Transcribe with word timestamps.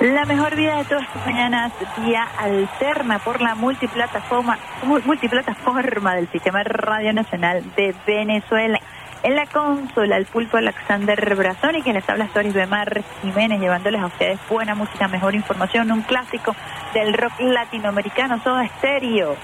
La 0.00 0.24
mejor 0.26 0.54
vida 0.54 0.76
de 0.76 0.84
todas 0.84 1.12
tus 1.12 1.26
mañanas, 1.26 1.72
día 2.04 2.22
alterna 2.38 3.18
por 3.18 3.40
la 3.40 3.56
multiplataforma, 3.56 4.56
multiplataforma 5.04 6.14
del 6.14 6.28
Sistema 6.30 6.62
Radio 6.62 7.12
Nacional 7.12 7.64
de 7.74 7.92
Venezuela. 8.06 8.78
En 9.24 9.34
la 9.34 9.46
consola, 9.46 10.16
el 10.16 10.26
pulpo 10.26 10.56
Alexander 10.56 11.34
Brazón 11.34 11.74
y 11.74 11.82
quien 11.82 11.96
les 11.96 12.08
habla 12.08 12.28
Soris 12.32 12.54
Bemar 12.54 13.02
Jiménez, 13.22 13.58
llevándoles 13.60 14.00
a 14.00 14.06
ustedes 14.06 14.38
buena 14.48 14.76
música, 14.76 15.08
mejor 15.08 15.34
información, 15.34 15.90
un 15.90 16.02
clásico 16.02 16.54
del 16.94 17.12
rock 17.14 17.32
latinoamericano, 17.40 18.38
todo 18.44 18.60
estéreo, 18.60 19.34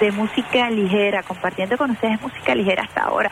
de 0.00 0.10
música 0.10 0.70
ligera, 0.70 1.22
compartiendo 1.22 1.76
con 1.76 1.90
ustedes 1.90 2.18
música 2.22 2.54
ligera 2.54 2.84
hasta 2.84 3.02
ahora 3.02 3.30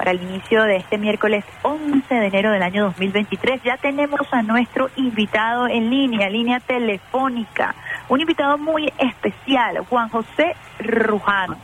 para 0.00 0.12
el 0.12 0.22
inicio 0.22 0.62
de 0.62 0.76
este 0.76 0.96
miércoles 0.96 1.44
11 1.60 2.14
de 2.14 2.26
enero 2.26 2.50
del 2.52 2.62
año 2.62 2.84
2023. 2.84 3.62
Ya 3.62 3.76
tenemos 3.76 4.22
a 4.32 4.40
nuestro 4.40 4.88
invitado 4.96 5.68
en 5.68 5.90
línea, 5.90 6.30
línea 6.30 6.58
telefónica, 6.58 7.74
un 8.08 8.22
invitado 8.22 8.56
muy 8.56 8.90
especial, 8.96 9.80
Juan 9.90 10.08
José 10.08 10.56
Rujano, 10.78 11.58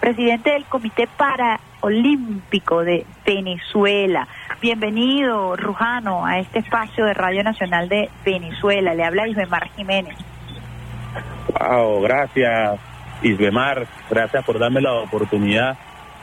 presidente 0.00 0.50
del 0.50 0.64
Comité 0.64 1.08
Paraolímpico 1.16 2.82
de 2.82 3.06
Venezuela. 3.24 4.26
Bienvenido, 4.60 5.54
Rujano, 5.54 6.26
a 6.26 6.40
este 6.40 6.58
espacio 6.58 7.04
de 7.04 7.14
Radio 7.14 7.44
Nacional 7.44 7.88
de 7.88 8.10
Venezuela. 8.24 8.94
Le 8.94 9.04
habla 9.04 9.28
Isbemar 9.28 9.68
Jiménez. 9.76 10.16
Wow, 11.56 12.00
gracias, 12.00 12.80
Isbemar. 13.22 13.86
Gracias 14.10 14.44
por 14.44 14.58
darme 14.58 14.80
la 14.80 14.92
oportunidad 14.94 15.78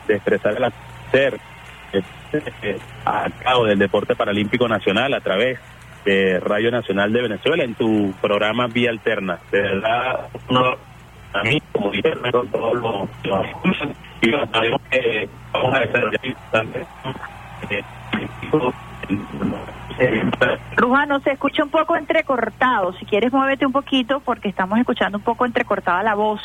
de 0.06 0.16
expresar 0.16 0.60
la 0.60 0.70
ser 1.10 1.40
a 3.04 3.30
cabo 3.42 3.64
del 3.64 3.78
deporte 3.78 4.14
paralímpico 4.14 4.66
nacional 4.68 5.14
a 5.14 5.20
través 5.20 5.58
de 6.04 6.40
Radio 6.40 6.70
Nacional 6.70 7.12
de 7.12 7.22
Venezuela 7.22 7.64
en 7.64 7.74
tu 7.74 8.12
programa 8.20 8.66
Vía 8.66 8.90
Alterna. 8.90 9.38
De 9.50 9.60
verdad, 9.60 10.28
a 11.32 11.42
mí 11.42 11.60
como 11.72 11.90
con 12.32 12.48
todos 12.48 12.74
los, 12.74 13.08
y 14.20 14.30
sabemos 14.52 14.80
que 14.90 15.28
vamos 15.52 15.74
a 15.74 15.80
desarrollar 15.80 16.20
Rujano, 20.76 21.20
se 21.20 21.32
escucha 21.32 21.62
un 21.62 21.70
poco 21.70 21.96
entrecortado. 21.96 22.92
Si 22.94 23.06
quieres, 23.06 23.32
muévete 23.32 23.66
un 23.66 23.72
poquito 23.72 24.20
porque 24.20 24.48
estamos 24.48 24.78
escuchando 24.78 25.18
un 25.18 25.24
poco 25.24 25.46
entrecortada 25.46 26.02
la 26.02 26.14
voz 26.14 26.40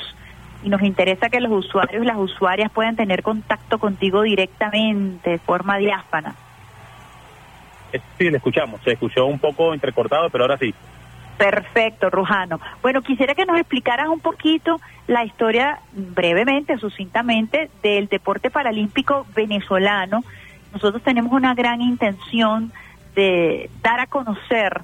y 0.64 0.70
nos 0.70 0.82
interesa 0.82 1.30
que 1.30 1.40
los 1.40 1.52
usuarios 1.52 2.04
y 2.04 2.06
las 2.06 2.18
usuarias 2.18 2.72
puedan 2.72 2.96
tener 2.96 3.24
contacto 3.24 3.78
contigo 3.78 4.24
directamente, 4.24 5.32
de 5.32 5.38
forma 5.40 5.78
diáfana. 5.78 6.36
Eh, 7.94 8.02
sí, 8.18 8.30
le 8.30 8.38
escuchamos. 8.38 8.82
Se 8.84 8.92
escuchó 8.92 9.26
un 9.26 9.40
poco 9.40 9.74
entrecortado, 9.74 10.30
pero 10.30 10.44
ahora 10.44 10.58
sí. 10.58 10.74
Perfecto, 11.38 12.10
Rujano. 12.10 12.60
Bueno, 12.82 13.02
quisiera 13.02 13.34
que 13.34 13.46
nos 13.46 13.58
explicaras 13.58 14.10
un 14.10 14.20
poquito 14.20 14.82
la 15.08 15.24
historia, 15.24 15.80
brevemente, 15.94 16.78
sucintamente, 16.78 17.70
del 17.82 18.08
deporte 18.08 18.50
paralímpico 18.50 19.26
venezolano. 19.34 20.24
Nosotros 20.74 21.02
tenemos 21.02 21.32
una 21.32 21.56
gran 21.56 21.82
intención 21.82 22.74
de 23.16 23.70
dar 23.82 24.02
a 24.02 24.08
conocer 24.08 24.82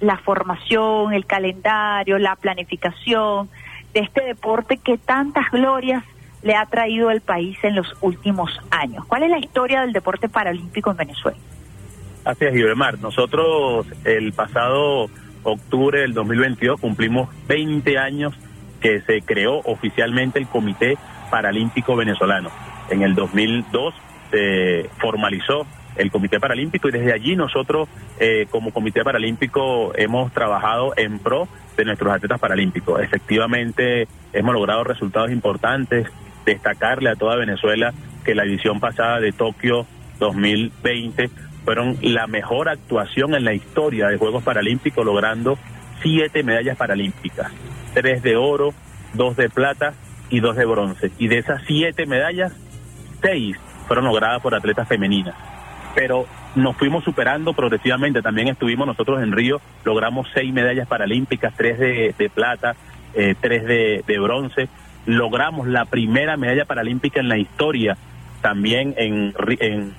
la 0.00 0.16
formación, 0.16 1.12
el 1.12 1.26
calendario, 1.26 2.18
la 2.18 2.36
planificación, 2.36 3.50
de 3.98 4.04
este 4.04 4.24
deporte 4.24 4.76
que 4.76 4.96
tantas 4.96 5.50
glorias 5.50 6.04
le 6.42 6.54
ha 6.54 6.64
traído 6.66 7.08
al 7.08 7.20
país 7.20 7.58
en 7.64 7.74
los 7.74 7.96
últimos 8.00 8.48
años. 8.70 9.04
¿Cuál 9.06 9.24
es 9.24 9.30
la 9.30 9.38
historia 9.38 9.80
del 9.80 9.92
deporte 9.92 10.28
paralímpico 10.28 10.92
en 10.92 10.96
Venezuela? 10.98 11.36
Así 12.24 12.44
es, 12.44 12.54
Ibermar. 12.54 13.00
Nosotros 13.00 13.86
el 14.04 14.32
pasado 14.32 15.10
octubre 15.42 16.00
del 16.02 16.14
2022 16.14 16.80
cumplimos 16.80 17.28
20 17.48 17.98
años 17.98 18.34
que 18.80 19.00
se 19.00 19.20
creó 19.22 19.58
oficialmente 19.64 20.38
el 20.38 20.46
Comité 20.46 20.96
Paralímpico 21.28 21.96
Venezolano. 21.96 22.50
En 22.90 23.02
el 23.02 23.16
2002 23.16 23.94
se 24.30 24.90
formalizó 24.98 25.66
el 25.98 26.10
Comité 26.10 26.40
Paralímpico 26.40 26.88
y 26.88 26.92
desde 26.92 27.12
allí 27.12 27.36
nosotros 27.36 27.88
eh, 28.18 28.46
como 28.50 28.72
Comité 28.72 29.02
Paralímpico 29.02 29.92
hemos 29.96 30.32
trabajado 30.32 30.94
en 30.96 31.18
pro 31.18 31.48
de 31.76 31.84
nuestros 31.84 32.12
atletas 32.12 32.40
paralímpicos. 32.40 33.00
Efectivamente 33.02 34.08
hemos 34.32 34.54
logrado 34.54 34.84
resultados 34.84 35.30
importantes, 35.30 36.06
destacarle 36.46 37.10
a 37.10 37.16
toda 37.16 37.36
Venezuela 37.36 37.92
que 38.24 38.34
la 38.34 38.44
edición 38.44 38.80
pasada 38.80 39.20
de 39.20 39.32
Tokio 39.32 39.86
2020 40.20 41.30
fueron 41.64 41.98
la 42.00 42.26
mejor 42.26 42.68
actuación 42.68 43.34
en 43.34 43.44
la 43.44 43.52
historia 43.52 44.08
de 44.08 44.16
Juegos 44.16 44.42
Paralímpicos, 44.42 45.04
logrando 45.04 45.58
siete 46.00 46.42
medallas 46.42 46.76
paralímpicas, 46.76 47.52
tres 47.92 48.22
de 48.22 48.36
oro, 48.36 48.72
dos 49.14 49.36
de 49.36 49.50
plata 49.50 49.94
y 50.30 50.40
dos 50.40 50.56
de 50.56 50.64
bronce. 50.64 51.10
Y 51.18 51.28
de 51.28 51.38
esas 51.38 51.62
siete 51.66 52.06
medallas, 52.06 52.52
seis 53.20 53.56
fueron 53.86 54.06
logradas 54.06 54.40
por 54.40 54.54
atletas 54.54 54.86
femeninas 54.88 55.34
pero 55.94 56.26
nos 56.54 56.76
fuimos 56.76 57.04
superando 57.04 57.52
progresivamente. 57.52 58.22
También 58.22 58.48
estuvimos 58.48 58.86
nosotros 58.86 59.22
en 59.22 59.32
Río, 59.32 59.60
logramos 59.84 60.28
seis 60.34 60.52
medallas 60.52 60.88
paralímpicas, 60.88 61.54
tres 61.56 61.78
de, 61.78 62.30
plata, 62.34 62.76
eh, 63.14 63.34
tres 63.40 63.64
de, 63.64 64.18
bronce. 64.18 64.68
Logramos 65.06 65.66
la 65.66 65.84
primera 65.84 66.36
medalla 66.36 66.64
paralímpica 66.64 67.20
en 67.20 67.28
la 67.28 67.38
historia, 67.38 67.96
también 68.42 68.94
en, 68.96 69.34
en 69.60 69.94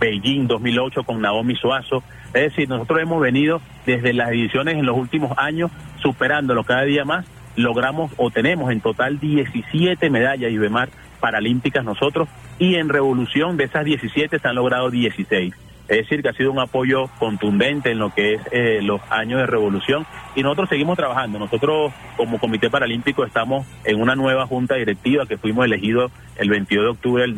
Beijing 0.00 0.46
2008 0.46 1.04
con 1.04 1.20
Naomi 1.20 1.54
Suazo. 1.56 2.02
Es 2.34 2.42
decir, 2.42 2.68
nosotros 2.68 3.00
hemos 3.00 3.20
venido 3.20 3.60
desde 3.86 4.12
las 4.12 4.30
ediciones 4.30 4.74
en 4.76 4.86
los 4.86 4.96
últimos 4.96 5.36
años 5.38 5.70
superándolo 6.00 6.64
cada 6.64 6.82
día 6.82 7.04
más. 7.04 7.26
Logramos 7.56 8.12
o 8.16 8.30
tenemos 8.30 8.70
en 8.70 8.80
total 8.80 9.18
17 9.18 10.10
medallas, 10.10 10.52
Ibemar, 10.52 10.90
paralímpicas 11.18 11.84
nosotros 11.84 12.28
y 12.58 12.76
en 12.76 12.88
revolución 12.88 13.56
de 13.56 13.64
esas 13.64 13.84
17 13.84 14.38
se 14.38 14.48
han 14.48 14.54
logrado 14.54 14.90
16. 14.90 15.54
Es 15.88 15.96
decir, 15.96 16.22
que 16.22 16.28
ha 16.28 16.34
sido 16.34 16.52
un 16.52 16.60
apoyo 16.60 17.06
contundente 17.18 17.90
en 17.90 17.98
lo 17.98 18.12
que 18.12 18.34
es 18.34 18.42
eh, 18.52 18.80
los 18.82 19.00
años 19.08 19.40
de 19.40 19.46
revolución 19.46 20.06
y 20.36 20.42
nosotros 20.42 20.68
seguimos 20.68 20.98
trabajando. 20.98 21.38
Nosotros 21.38 21.92
como 22.16 22.38
Comité 22.38 22.68
Paralímpico 22.68 23.24
estamos 23.24 23.66
en 23.84 23.98
una 24.00 24.14
nueva 24.14 24.46
junta 24.46 24.74
directiva 24.74 25.24
que 25.24 25.38
fuimos 25.38 25.64
elegidos 25.64 26.12
el 26.36 26.50
22 26.50 26.84
de 26.84 26.90
octubre 26.90 27.22
del 27.22 27.34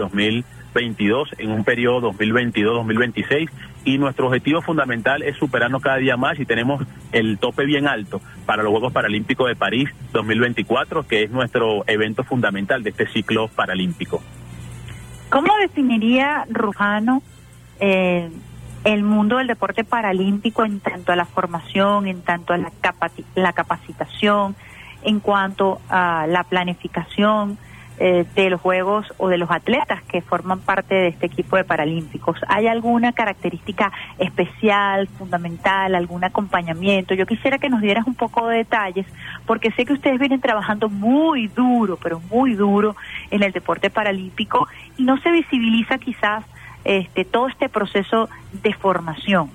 2022 0.72 1.31
en 1.38 1.50
un 1.50 1.64
periodo 1.64 2.12
2022-2026 2.12 3.50
y 3.84 3.98
nuestro 3.98 4.26
objetivo 4.26 4.62
fundamental 4.62 5.22
es 5.22 5.36
superarnos 5.36 5.82
cada 5.82 5.97
día 5.97 6.16
más 6.16 6.38
y 6.38 6.44
tenemos 6.44 6.84
el 7.12 7.38
tope 7.38 7.64
bien 7.64 7.88
alto 7.88 8.20
para 8.47 8.62
los 8.62 8.70
Juegos 8.70 8.92
Paralímpicos 8.92 9.48
de 9.48 9.56
París 9.56 9.91
2024, 10.12 11.06
que 11.06 11.25
es 11.25 11.30
nuestro 11.30 11.84
evento 11.86 12.25
fundamental 12.25 12.82
de 12.82 12.91
este 12.91 13.06
ciclo 13.09 13.48
paralímpico. 13.48 14.22
¿Cómo 15.30 15.53
definiría 15.60 16.47
Rujano 16.50 17.22
eh, 17.78 18.28
el 18.84 19.03
mundo 19.03 19.38
del 19.38 19.47
deporte 19.47 19.84
paralímpico 19.84 20.64
en 20.64 20.80
tanto 20.80 21.12
a 21.12 21.16
la 21.16 21.25
formación, 21.25 22.06
en 22.06 22.22
tanto 22.22 22.53
a 22.53 22.59
la, 22.59 22.72
la 23.34 23.53
capacitación, 23.53 24.56
en 25.03 25.20
cuanto 25.20 25.80
a 25.88 26.26
la 26.28 26.44
planificación? 26.44 27.59
Eh, 28.03 28.25
de 28.34 28.49
los 28.49 28.62
Juegos 28.62 29.06
o 29.19 29.28
de 29.28 29.37
los 29.37 29.50
atletas 29.50 30.03
que 30.05 30.22
forman 30.22 30.61
parte 30.61 30.94
de 30.94 31.09
este 31.09 31.27
equipo 31.27 31.59
de 31.59 31.65
Paralímpicos. 31.65 32.38
¿Hay 32.49 32.66
alguna 32.66 33.12
característica 33.12 33.93
especial, 34.19 35.06
fundamental, 35.06 35.94
algún 35.94 36.25
acompañamiento? 36.25 37.12
Yo 37.12 37.27
quisiera 37.27 37.59
que 37.59 37.69
nos 37.69 37.83
dieras 37.83 38.06
un 38.06 38.15
poco 38.15 38.49
de 38.49 38.56
detalles, 38.56 39.05
porque 39.44 39.71
sé 39.72 39.84
que 39.84 39.93
ustedes 39.93 40.19
vienen 40.19 40.41
trabajando 40.41 40.89
muy 40.89 41.49
duro, 41.49 41.99
pero 42.03 42.22
muy 42.31 42.55
duro 42.55 42.97
en 43.31 43.43
el 43.43 43.53
deporte 43.53 43.91
paralímpico 43.91 44.66
y 44.97 45.03
no 45.03 45.19
se 45.19 45.31
visibiliza 45.31 45.99
quizás 45.99 46.43
este, 46.84 47.27
todo 47.27 47.49
este 47.49 47.69
proceso 47.69 48.31
de 48.62 48.72
formación. 48.72 49.50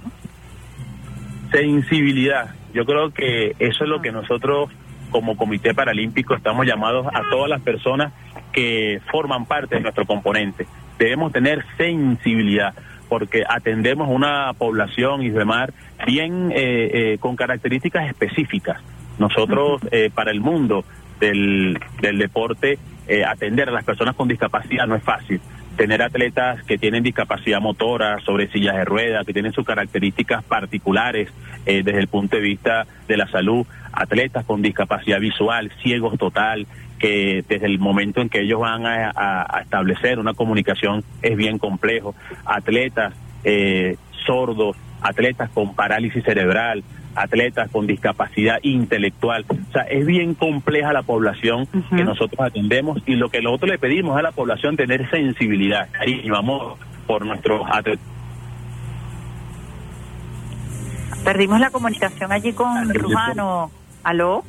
Sensibilidad. 1.52 2.54
Yo 2.76 2.86
creo 2.86 3.10
que 3.10 3.56
eso 3.58 3.86
es 3.86 3.90
lo 3.90 4.04
que 4.04 4.12
nosotros 4.12 4.70
como 5.16 5.38
Comité 5.38 5.74
Paralímpico 5.74 6.36
estamos 6.36 6.66
llamados 6.66 7.08
a 7.08 7.22
todas 7.32 7.50
las 7.50 7.62
personas 7.62 8.12
que 8.52 9.00
forman 9.10 9.46
parte 9.46 9.76
de 9.76 9.82
nuestro 9.82 10.06
componente. 10.06 10.68
Debemos 11.00 11.32
tener 11.32 11.64
sensibilidad 11.78 12.74
porque 13.08 13.46
atendemos 13.48 14.10
una 14.10 14.52
población 14.58 15.24
isbemar 15.24 15.74
bien 16.06 16.52
eh, 16.52 17.14
eh, 17.14 17.18
con 17.18 17.38
características 17.38 18.10
específicas. 18.10 18.82
Nosotros 19.18 19.80
eh, 19.90 20.10
para 20.14 20.32
el 20.32 20.42
mundo 20.42 20.84
del, 21.22 21.80
del 22.02 22.18
deporte 22.18 22.78
atender 23.26 23.70
a 23.70 23.72
las 23.72 23.86
personas 23.86 24.16
con 24.16 24.28
discapacidad 24.28 24.86
no 24.86 24.96
es 24.96 25.04
fácil 25.04 25.40
tener 25.76 26.02
atletas 26.02 26.64
que 26.64 26.78
tienen 26.78 27.04
discapacidad 27.04 27.62
motora, 27.62 28.20
sobre 28.22 28.48
sillas 28.52 28.76
de 28.76 28.86
ruedas, 28.86 29.26
que 29.26 29.34
tienen 29.34 29.52
sus 29.52 29.66
características 29.66 30.44
particulares 30.44 31.30
eh, 31.66 31.84
desde 31.84 32.00
el 32.00 32.08
punto 32.08 32.38
de 32.38 32.42
vista 32.42 32.88
de 33.08 33.18
la 33.18 33.28
salud, 33.28 33.66
atletas 33.96 34.46
con 34.46 34.62
discapacidad 34.62 35.20
visual, 35.20 35.72
ciegos 35.82 36.18
total, 36.18 36.68
que 37.00 37.44
desde 37.48 37.66
el 37.66 37.80
momento 37.80 38.22
en 38.22 38.30
que 38.30 38.42
ellos 38.42 38.60
van 38.60 38.86
a, 38.86 39.60
establecer 39.62 40.20
una 40.20 40.34
comunicación 40.34 41.04
es 41.22 41.36
bien 41.36 41.58
complejo, 41.58 42.16
atletas 42.46 43.14
eh, 43.44 43.98
sordos, 44.26 44.76
atletas 45.02 45.50
con 45.52 45.76
parálisis 45.76 46.24
cerebral, 46.24 46.84
atletas 47.16 47.70
con 47.72 47.88
discapacidad 47.88 48.58
intelectual. 48.62 49.46
O 49.50 49.72
sea, 49.72 49.84
es 49.84 50.06
bien 50.06 50.34
compleja 50.34 50.94
la 50.94 51.04
población 51.04 51.68
que 51.96 52.04
nosotros 52.04 52.40
atendemos 52.40 53.02
y 53.06 53.16
lo 53.16 53.30
que 53.30 53.42
nosotros 53.42 53.72
le 53.72 53.80
pedimos 53.80 54.18
a 54.18 54.22
la 54.22 54.32
población 54.32 54.76
tener 54.76 55.10
sensibilidad, 55.10 55.90
cariño, 55.92 56.36
amor 56.36 56.78
por 57.08 57.26
nuestros 57.26 57.62
atletas. 57.72 58.06
Perdimos 61.24 61.60
la 61.60 61.72
comunicación 61.72 62.32
allí 62.32 62.54
con 62.54 62.94
Rujano. 62.94 63.72
¿Aló? 64.06 64.44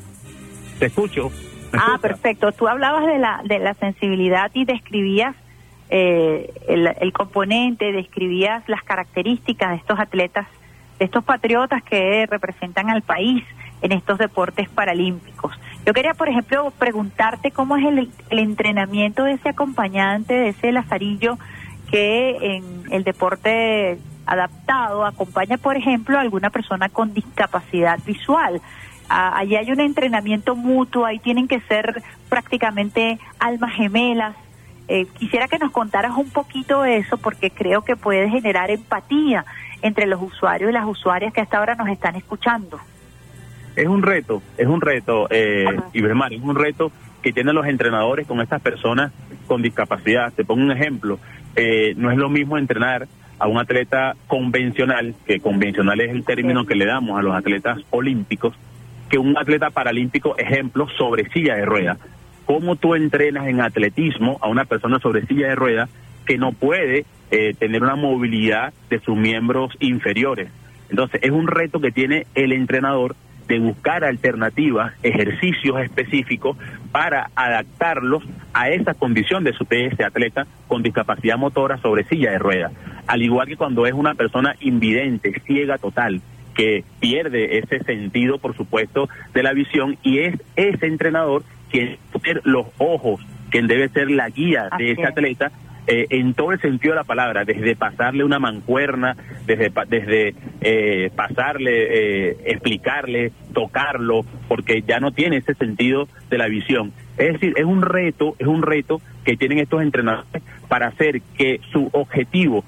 Te 0.78 0.86
escucho. 0.86 1.32
Ah, 1.72 1.98
perfecto. 2.00 2.52
Tú 2.52 2.68
hablabas 2.68 3.06
de 3.06 3.18
la, 3.18 3.40
de 3.42 3.58
la 3.58 3.72
sensibilidad 3.72 4.50
y 4.52 4.66
describías 4.66 5.34
eh, 5.88 6.52
el, 6.68 6.86
el, 6.86 7.12
componente, 7.14 7.90
describías 7.90 8.68
las 8.68 8.82
características 8.82 9.70
de 9.70 9.76
estos 9.76 9.98
atletas, 9.98 10.46
de 10.98 11.06
estos 11.06 11.24
patriotas 11.24 11.82
que 11.82 12.26
representan 12.26 12.90
al 12.90 13.00
país 13.00 13.44
en 13.80 13.92
estos 13.92 14.18
deportes 14.18 14.68
paralímpicos. 14.68 15.58
Yo 15.86 15.94
quería, 15.94 16.12
por 16.12 16.28
ejemplo, 16.28 16.70
preguntarte 16.78 17.50
cómo 17.50 17.78
es 17.78 17.86
el, 17.86 18.10
el 18.28 18.38
entrenamiento 18.38 19.24
de 19.24 19.32
ese 19.32 19.48
acompañante, 19.48 20.34
de 20.34 20.48
ese 20.50 20.70
lazarillo 20.70 21.38
que 21.90 22.56
en 22.56 22.92
el 22.92 23.04
deporte 23.04 23.98
adaptado 24.26 25.04
acompaña, 25.06 25.56
por 25.56 25.76
ejemplo, 25.76 26.18
a 26.18 26.20
alguna 26.20 26.50
persona 26.50 26.90
con 26.90 27.14
discapacidad 27.14 27.98
visual. 28.04 28.60
Ah, 29.08 29.38
allí 29.38 29.56
hay 29.56 29.70
un 29.70 29.80
entrenamiento 29.80 30.56
mutuo, 30.56 31.04
ahí 31.04 31.18
tienen 31.18 31.48
que 31.48 31.60
ser 31.60 32.02
prácticamente 32.28 33.18
almas 33.38 33.74
gemelas. 33.74 34.36
Eh, 34.88 35.06
quisiera 35.18 35.48
que 35.48 35.58
nos 35.58 35.72
contaras 35.72 36.16
un 36.16 36.30
poquito 36.30 36.82
de 36.82 36.98
eso 36.98 37.16
porque 37.16 37.50
creo 37.50 37.82
que 37.82 37.96
puede 37.96 38.28
generar 38.28 38.70
empatía 38.70 39.44
entre 39.82 40.06
los 40.06 40.22
usuarios 40.22 40.70
y 40.70 40.72
las 40.72 40.86
usuarias 40.86 41.32
que 41.32 41.40
hasta 41.40 41.58
ahora 41.58 41.74
nos 41.74 41.88
están 41.88 42.16
escuchando. 42.16 42.78
Es 43.74 43.86
un 43.86 44.02
reto, 44.02 44.42
es 44.56 44.66
un 44.66 44.80
reto, 44.80 45.26
eh, 45.30 45.66
Ibermar, 45.92 46.32
es 46.32 46.42
un 46.42 46.56
reto 46.56 46.90
que 47.22 47.32
tienen 47.32 47.54
los 47.54 47.66
entrenadores 47.66 48.26
con 48.26 48.40
estas 48.40 48.62
personas 48.62 49.12
con 49.46 49.60
discapacidad. 49.60 50.32
Te 50.32 50.44
pongo 50.44 50.62
un 50.62 50.72
ejemplo, 50.72 51.18
eh, 51.56 51.94
no 51.96 52.10
es 52.10 52.16
lo 52.16 52.30
mismo 52.30 52.56
entrenar 52.56 53.06
a 53.38 53.48
un 53.48 53.58
atleta 53.58 54.14
convencional, 54.26 55.14
que 55.26 55.40
convencional 55.40 56.00
es 56.00 56.10
el 56.10 56.24
término 56.24 56.64
que 56.64 56.74
le 56.74 56.86
damos 56.86 57.18
a 57.18 57.22
los 57.22 57.34
atletas 57.34 57.80
olímpicos, 57.90 58.54
que 59.08 59.18
un 59.18 59.36
atleta 59.36 59.70
paralímpico, 59.70 60.36
ejemplo, 60.36 60.88
sobre 60.96 61.28
silla 61.30 61.54
de 61.56 61.64
ruedas. 61.64 61.98
¿Cómo 62.44 62.76
tú 62.76 62.94
entrenas 62.94 63.46
en 63.48 63.60
atletismo 63.60 64.38
a 64.40 64.48
una 64.48 64.64
persona 64.64 64.98
sobre 65.00 65.26
silla 65.26 65.48
de 65.48 65.54
ruedas 65.54 65.90
que 66.24 66.38
no 66.38 66.52
puede 66.52 67.04
eh, 67.30 67.54
tener 67.58 67.82
una 67.82 67.96
movilidad 67.96 68.72
de 68.88 69.00
sus 69.00 69.16
miembros 69.16 69.72
inferiores? 69.80 70.48
Entonces, 70.88 71.20
es 71.22 71.30
un 71.30 71.48
reto 71.48 71.80
que 71.80 71.90
tiene 71.90 72.26
el 72.34 72.52
entrenador 72.52 73.16
de 73.48 73.58
buscar 73.60 74.04
alternativas, 74.04 74.92
ejercicios 75.02 75.80
específicos 75.80 76.56
para 76.90 77.30
adaptarlos 77.34 78.24
a 78.52 78.70
esa 78.70 78.94
condición 78.94 79.44
de, 79.44 79.52
su, 79.52 79.64
de 79.64 80.04
atleta 80.04 80.46
con 80.66 80.82
discapacidad 80.82 81.36
motora 81.36 81.78
sobre 81.78 82.04
silla 82.04 82.32
de 82.32 82.38
ruedas. 82.38 82.72
Al 83.06 83.22
igual 83.22 83.46
que 83.46 83.56
cuando 83.56 83.86
es 83.86 83.92
una 83.92 84.14
persona 84.14 84.56
invidente, 84.60 85.32
ciega 85.46 85.78
total, 85.78 86.20
que 86.56 86.84
pierde 87.00 87.58
ese 87.58 87.80
sentido, 87.84 88.38
por 88.38 88.56
supuesto, 88.56 89.08
de 89.34 89.42
la 89.42 89.52
visión 89.52 89.98
y 90.02 90.20
es 90.20 90.34
ese 90.56 90.86
entrenador 90.86 91.42
quien 91.70 91.98
ser 92.24 92.40
los 92.44 92.66
ojos, 92.78 93.20
quien 93.50 93.66
debe 93.66 93.88
ser 93.90 94.10
la 94.10 94.28
guía 94.30 94.68
de 94.78 94.92
ese 94.92 95.04
atleta 95.04 95.52
eh, 95.88 96.06
en 96.10 96.34
todo 96.34 96.50
el 96.50 96.60
sentido 96.60 96.94
de 96.94 97.00
la 97.00 97.04
palabra, 97.04 97.44
desde 97.44 97.76
pasarle 97.76 98.24
una 98.24 98.40
mancuerna, 98.40 99.16
desde, 99.46 99.70
desde 99.88 100.34
eh, 100.60 101.10
pasarle, 101.14 102.30
eh, 102.30 102.36
explicarle, 102.46 103.30
tocarlo, 103.52 104.22
porque 104.48 104.82
ya 104.82 104.98
no 104.98 105.12
tiene 105.12 105.36
ese 105.36 105.54
sentido 105.54 106.08
de 106.28 106.38
la 106.38 106.48
visión. 106.48 106.92
Es 107.18 107.34
decir, 107.34 107.54
es 107.56 107.64
un 107.64 107.82
reto, 107.82 108.34
es 108.40 108.48
un 108.48 108.62
reto 108.62 109.00
que 109.24 109.36
tienen 109.36 109.58
estos 109.58 109.80
entrenadores 109.80 110.42
para 110.68 110.88
hacer 110.88 111.22
que 111.38 111.60
su 111.70 111.88
objetivo 111.92 112.64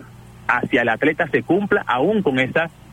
hacia 0.47 0.83
el 0.83 0.89
atleta 0.89 1.27
se 1.27 1.43
cumpla, 1.43 1.85
aún 1.89 2.23
con 2.23 2.39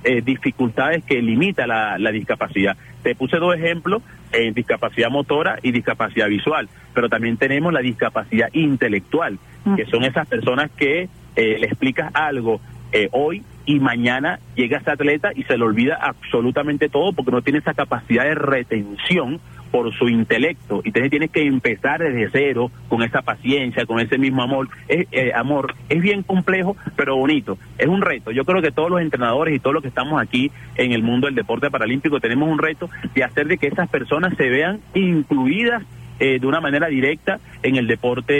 esas 0.05 0.25
dificultades 0.25 1.03
que 1.03 1.21
limita 1.21 1.67
la, 1.67 1.97
la 1.97 2.11
discapacidad. 2.11 2.77
Te 3.03 3.15
puse 3.15 3.37
dos 3.37 3.55
ejemplos 3.55 4.01
en 4.31 4.53
discapacidad 4.53 5.09
motora 5.09 5.59
y 5.61 5.71
discapacidad 5.71 6.27
visual, 6.27 6.69
pero 6.93 7.09
también 7.09 7.37
tenemos 7.37 7.73
la 7.73 7.81
discapacidad 7.81 8.49
intelectual, 8.53 9.39
que 9.75 9.85
son 9.85 10.03
esas 10.03 10.27
personas 10.27 10.69
que 10.71 11.09
eh, 11.35 11.57
le 11.59 11.65
explicas 11.65 12.11
algo 12.13 12.61
eh, 12.91 13.09
hoy 13.11 13.43
y 13.65 13.79
mañana 13.79 14.39
llega 14.55 14.77
ese 14.77 14.91
atleta 14.91 15.31
y 15.35 15.43
se 15.43 15.57
le 15.57 15.63
olvida 15.63 15.97
absolutamente 15.99 16.87
todo 16.87 17.13
porque 17.13 17.31
no 17.31 17.41
tiene 17.41 17.59
esa 17.59 17.73
capacidad 17.73 18.23
de 18.23 18.35
retención 18.35 19.39
por 19.71 19.93
su 19.93 20.07
intelecto 20.07 20.81
y 20.83 20.89
entonces 20.89 21.09
tienes 21.09 21.31
que 21.31 21.45
empezar 21.45 21.99
desde 21.99 22.29
cero 22.31 22.71
con 22.87 23.03
esa 23.03 23.21
paciencia, 23.21 23.85
con 23.85 23.99
ese 23.99 24.17
mismo 24.17 24.41
amor. 24.43 24.69
Es, 24.87 25.07
eh, 25.11 25.31
amor 25.33 25.75
es 25.89 26.01
bien 26.01 26.23
complejo, 26.23 26.75
pero 26.95 27.15
bonito. 27.15 27.57
Es 27.77 27.87
un 27.87 28.01
reto. 28.01 28.31
Yo 28.31 28.45
creo 28.45 28.61
que 28.61 28.71
todos 28.71 28.89
los 28.89 29.01
entrenadores 29.01 29.55
y 29.55 29.59
todos 29.59 29.73
los 29.73 29.83
que 29.83 29.89
estamos 29.89 30.21
aquí 30.21 30.51
en 30.75 30.91
el 30.91 31.03
mundo 31.03 31.27
del 31.27 31.35
deporte 31.35 31.69
paralímpico 31.69 32.19
tenemos 32.19 32.49
un 32.49 32.57
reto 32.57 32.89
de 33.13 33.23
hacer 33.23 33.47
de 33.47 33.57
que 33.57 33.67
esas 33.67 33.89
personas 33.89 34.35
se 34.37 34.49
vean 34.49 34.79
incluidas 34.93 35.83
eh, 36.19 36.39
de 36.39 36.47
una 36.47 36.61
manera 36.61 36.87
directa 36.87 37.39
en 37.61 37.75
el 37.75 37.87
deporte 37.87 38.33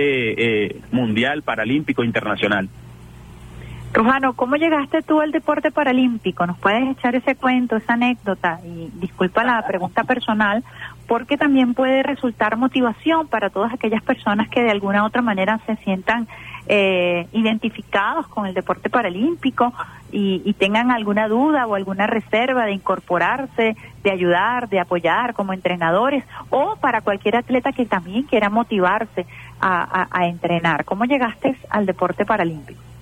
eh, 0.66 0.82
mundial, 0.92 1.44
paralímpico, 1.44 2.04
internacional. 2.04 2.70
Rujano, 3.96 4.34
¿cómo 4.34 4.58
llegaste 4.58 5.04
tú 5.04 5.22
al 5.22 5.32
deporte 5.32 5.72
paralímpico? 5.72 6.46
¿Nos 6.46 6.58
puedes 6.58 6.84
echar 6.90 7.16
ese 7.16 7.34
cuento, 7.34 7.78
esa 7.78 7.94
anécdota? 7.94 8.60
Y 8.66 8.90
disculpa 8.96 9.46
la 9.46 9.66
pregunta 9.66 10.04
personal, 10.04 10.66
porque 11.08 11.38
también 11.38 11.74
puede 11.74 12.04
resultar 12.04 12.58
motivación 12.58 13.30
para 13.30 13.50
todas 13.50 13.72
aquellas 13.72 14.04
personas 14.04 14.50
que 14.50 14.64
de 14.64 14.72
alguna 14.72 15.02
u 15.02 15.06
otra 15.06 15.22
manera 15.22 15.62
se 15.66 15.78
sientan 15.78 16.28
eh, 16.68 17.28
identificados 17.32 18.28
con 18.28 18.46
el 18.46 18.54
deporte 18.54 18.90
paralímpico 18.90 19.72
y, 20.12 20.54
tengan 20.60 20.92
alguna 20.92 21.30
duda 21.30 21.66
o 21.66 21.76
alguna 21.76 22.06
reserva 22.06 22.66
de 22.66 22.74
incorporarse, 22.74 23.78
de 24.04 24.12
ayudar, 24.12 24.68
de 24.68 24.82
apoyar 24.82 25.34
como 25.34 25.54
entrenadores 25.54 26.26
o 26.50 26.76
para 26.82 27.00
cualquier 27.00 27.38
atleta 27.38 27.72
que 27.72 27.86
también 27.86 28.24
quiera 28.24 28.50
motivarse 28.50 29.26
a, 29.62 30.28
entrenar. 30.28 30.84
¿Cómo 30.84 31.06
llegaste 31.06 31.56
al 31.70 31.86
deporte 31.86 32.26
paralímpico? 32.26 32.95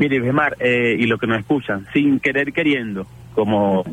Mire, 0.00 0.22
Gemar, 0.22 0.56
eh, 0.60 0.96
y 0.98 1.04
lo 1.04 1.18
que 1.18 1.26
nos 1.26 1.40
escuchan, 1.40 1.86
sin 1.92 2.20
querer 2.20 2.54
queriendo, 2.54 3.06
como 3.34 3.84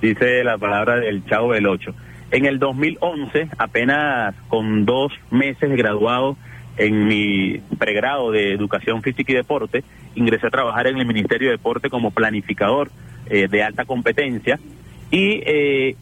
dice 0.00 0.42
la 0.44 0.56
palabra 0.56 0.96
del 0.96 1.26
Chavo 1.26 1.52
del 1.52 1.66
Ocho. 1.66 1.94
En 2.30 2.46
el 2.46 2.58
2011, 2.58 3.50
apenas 3.58 4.34
con 4.48 4.86
dos 4.86 5.12
meses 5.30 5.68
de 5.68 5.76
graduado 5.76 6.38
en 6.78 7.06
mi 7.06 7.60
pregrado 7.78 8.30
de 8.30 8.54
Educación 8.54 9.02
Física 9.02 9.30
y 9.30 9.34
Deporte, 9.34 9.84
ingresé 10.14 10.46
a 10.46 10.50
trabajar 10.50 10.86
en 10.86 10.96
el 10.96 11.04
Ministerio 11.04 11.48
de 11.48 11.58
Deporte 11.58 11.90
como 11.90 12.12
planificador 12.12 12.90
eh, 13.28 13.46
de 13.46 13.62
alta 13.62 13.84
competencia 13.84 14.58
y 15.10 15.42
eh, 15.44 15.96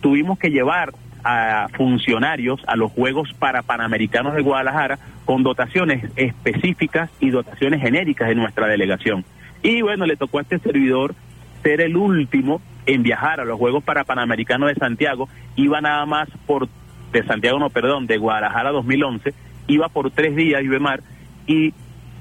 tuvimos 0.00 0.40
que 0.40 0.50
llevar 0.50 0.92
a 1.24 1.68
funcionarios 1.76 2.60
a 2.66 2.76
los 2.76 2.92
Juegos 2.92 3.32
para 3.38 3.62
Panamericanos 3.62 4.34
de 4.34 4.42
Guadalajara 4.42 4.98
con 5.24 5.42
dotaciones 5.42 6.10
específicas 6.16 7.10
y 7.20 7.30
dotaciones 7.30 7.80
genéricas 7.80 8.28
de 8.28 8.34
nuestra 8.34 8.66
delegación. 8.66 9.24
Y 9.62 9.82
bueno, 9.82 10.06
le 10.06 10.16
tocó 10.16 10.38
a 10.38 10.42
este 10.42 10.58
servidor 10.58 11.14
ser 11.62 11.80
el 11.80 11.96
último 11.96 12.60
en 12.86 13.02
viajar 13.02 13.40
a 13.40 13.44
los 13.44 13.58
Juegos 13.58 13.84
para 13.84 14.04
Panamericanos 14.04 14.68
de 14.68 14.74
Santiago. 14.74 15.28
Iba 15.54 15.80
nada 15.80 16.04
más 16.06 16.28
por, 16.46 16.68
de 17.12 17.22
Santiago 17.24 17.58
no, 17.58 17.70
perdón, 17.70 18.06
de 18.06 18.18
Guadalajara 18.18 18.70
2011 18.72 19.32
iba 19.66 19.88
por 19.88 20.10
tres 20.10 20.34
días, 20.36 20.62
Ibemar, 20.62 21.02
y 21.46 21.72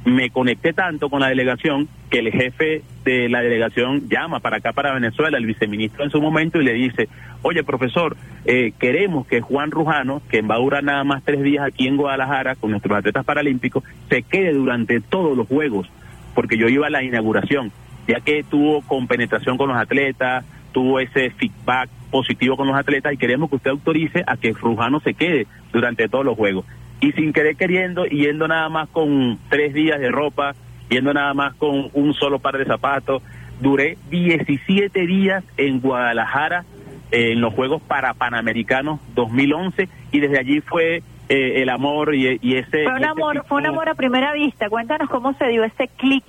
me 0.05 0.29
conecté 0.29 0.73
tanto 0.73 1.09
con 1.09 1.21
la 1.21 1.29
delegación 1.29 1.87
que 2.11 2.19
el 2.19 2.31
jefe 2.31 2.83
de 3.05 3.29
la 3.29 3.41
delegación 3.41 4.09
llama 4.09 4.41
para 4.41 4.57
acá, 4.57 4.73
para 4.73 4.93
Venezuela, 4.93 5.37
el 5.37 5.45
viceministro 5.45 6.03
en 6.03 6.11
su 6.11 6.21
momento, 6.21 6.61
y 6.61 6.65
le 6.65 6.73
dice, 6.73 7.07
oye, 7.41 7.63
profesor, 7.63 8.17
eh, 8.45 8.73
queremos 8.77 9.25
que 9.25 9.39
Juan 9.39 9.71
Rujano, 9.71 10.21
que 10.29 10.41
va 10.41 10.59
nada 10.81 11.03
más 11.05 11.23
tres 11.23 11.41
días 11.41 11.65
aquí 11.65 11.87
en 11.87 11.95
Guadalajara 11.95 12.55
con 12.55 12.71
nuestros 12.71 12.97
atletas 12.97 13.25
paralímpicos, 13.25 13.83
se 14.09 14.23
quede 14.23 14.51
durante 14.51 14.99
todos 14.99 15.35
los 15.37 15.47
Juegos, 15.47 15.89
porque 16.35 16.57
yo 16.57 16.67
iba 16.67 16.87
a 16.87 16.91
la 16.91 17.01
inauguración, 17.01 17.71
ya 18.07 18.19
que 18.19 18.43
tuvo 18.43 18.81
compenetración 18.81 19.57
con 19.57 19.69
los 19.69 19.77
atletas, 19.77 20.45
tuvo 20.73 20.99
ese 20.99 21.31
feedback 21.31 21.89
positivo 22.11 22.57
con 22.57 22.67
los 22.67 22.75
atletas 22.75 23.13
y 23.13 23.17
queremos 23.17 23.49
que 23.49 23.55
usted 23.55 23.71
autorice 23.71 24.23
a 24.27 24.35
que 24.35 24.51
Rujano 24.51 24.99
se 24.99 25.13
quede 25.13 25.47
durante 25.71 26.09
todos 26.09 26.25
los 26.25 26.35
Juegos 26.35 26.65
y 27.01 27.11
sin 27.13 27.33
querer 27.33 27.55
queriendo, 27.55 28.05
yendo 28.05 28.47
nada 28.47 28.69
más 28.69 28.87
con 28.89 29.39
tres 29.49 29.73
días 29.73 29.99
de 29.99 30.11
ropa, 30.11 30.53
yendo 30.91 31.13
nada 31.13 31.33
más 31.33 31.55
con 31.55 31.89
un 31.93 32.13
solo 32.13 32.39
par 32.39 32.57
de 32.57 32.65
zapatos. 32.65 33.23
Duré 33.59 33.97
17 34.09 35.07
días 35.07 35.43
en 35.57 35.79
Guadalajara 35.79 36.65
en 37.11 37.41
los 37.41 37.53
Juegos 37.53 37.81
para 37.81 38.13
Panamericanos 38.13 38.99
2011 39.15 39.87
y 40.11 40.19
desde 40.19 40.39
allí 40.39 40.61
fue 40.61 40.97
eh, 41.29 41.61
el 41.61 41.69
amor 41.69 42.13
y, 42.13 42.27
ese... 42.55 42.83
Fue 42.83 42.93
un 42.93 43.05
amor, 43.05 43.45
fue 43.47 43.59
un 43.59 43.67
amor 43.67 43.87
a 43.87 43.95
primera 43.95 44.33
vista. 44.33 44.69
Cuéntanos 44.69 45.09
cómo 45.09 45.33
se 45.33 45.47
dio 45.47 45.63
ese 45.63 45.87
clic, 45.87 46.25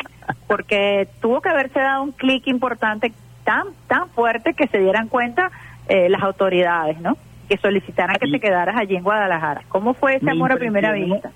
porque 0.46 1.08
tuvo 1.20 1.40
que 1.40 1.48
haberse 1.48 1.80
dado 1.80 2.04
un 2.04 2.12
clic 2.12 2.46
importante 2.46 3.12
tan, 3.44 3.68
tan 3.88 4.08
fuerte 4.10 4.54
que 4.54 4.68
se 4.68 4.78
dieran 4.78 5.08
cuenta 5.08 5.50
eh, 5.88 6.08
las 6.08 6.22
autoridades, 6.22 7.00
¿no? 7.00 7.16
Que 7.48 7.56
solicitaran 7.56 8.16
que 8.20 8.30
te 8.30 8.38
quedaras 8.38 8.76
allí 8.76 8.94
en 8.94 9.02
Guadalajara. 9.02 9.62
¿Cómo 9.68 9.94
fue 9.94 10.16
ese 10.16 10.30
amor 10.30 10.52
a 10.52 10.56
primera 10.56 10.92
vista? 10.92 11.32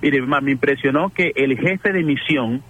Mire, 0.00 0.22
me 0.22 0.52
impresionó 0.52 1.10
que 1.10 1.32
el 1.34 1.58
jefe 1.58 1.92
de 1.92 2.04
misión 2.04 2.62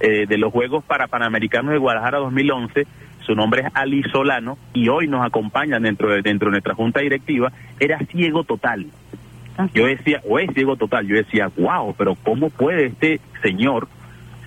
eh, 0.00 0.26
de 0.26 0.38
los 0.38 0.52
Juegos 0.52 0.84
para 0.84 1.06
Panamericanos 1.06 1.72
de 1.72 1.78
Guadalajara 1.78 2.18
2011, 2.18 2.86
su 3.20 3.34
nombre 3.34 3.62
es 3.62 3.68
Ali 3.74 4.02
Solano, 4.04 4.58
y 4.74 4.88
hoy 4.88 5.08
nos 5.08 5.24
acompaña 5.24 5.78
dentro 5.78 6.10
de, 6.10 6.20
dentro 6.20 6.48
de 6.48 6.52
nuestra 6.52 6.74
junta 6.74 7.00
directiva, 7.00 7.52
era 7.80 7.98
ciego 8.06 8.44
total. 8.44 8.86
Yo 9.72 9.86
decía, 9.86 10.20
o 10.28 10.38
es 10.38 10.52
ciego 10.52 10.76
total, 10.76 11.06
yo 11.06 11.16
decía, 11.16 11.48
wow, 11.56 11.94
pero 11.96 12.16
¿cómo 12.16 12.50
puede 12.50 12.86
este 12.86 13.20
señor, 13.40 13.86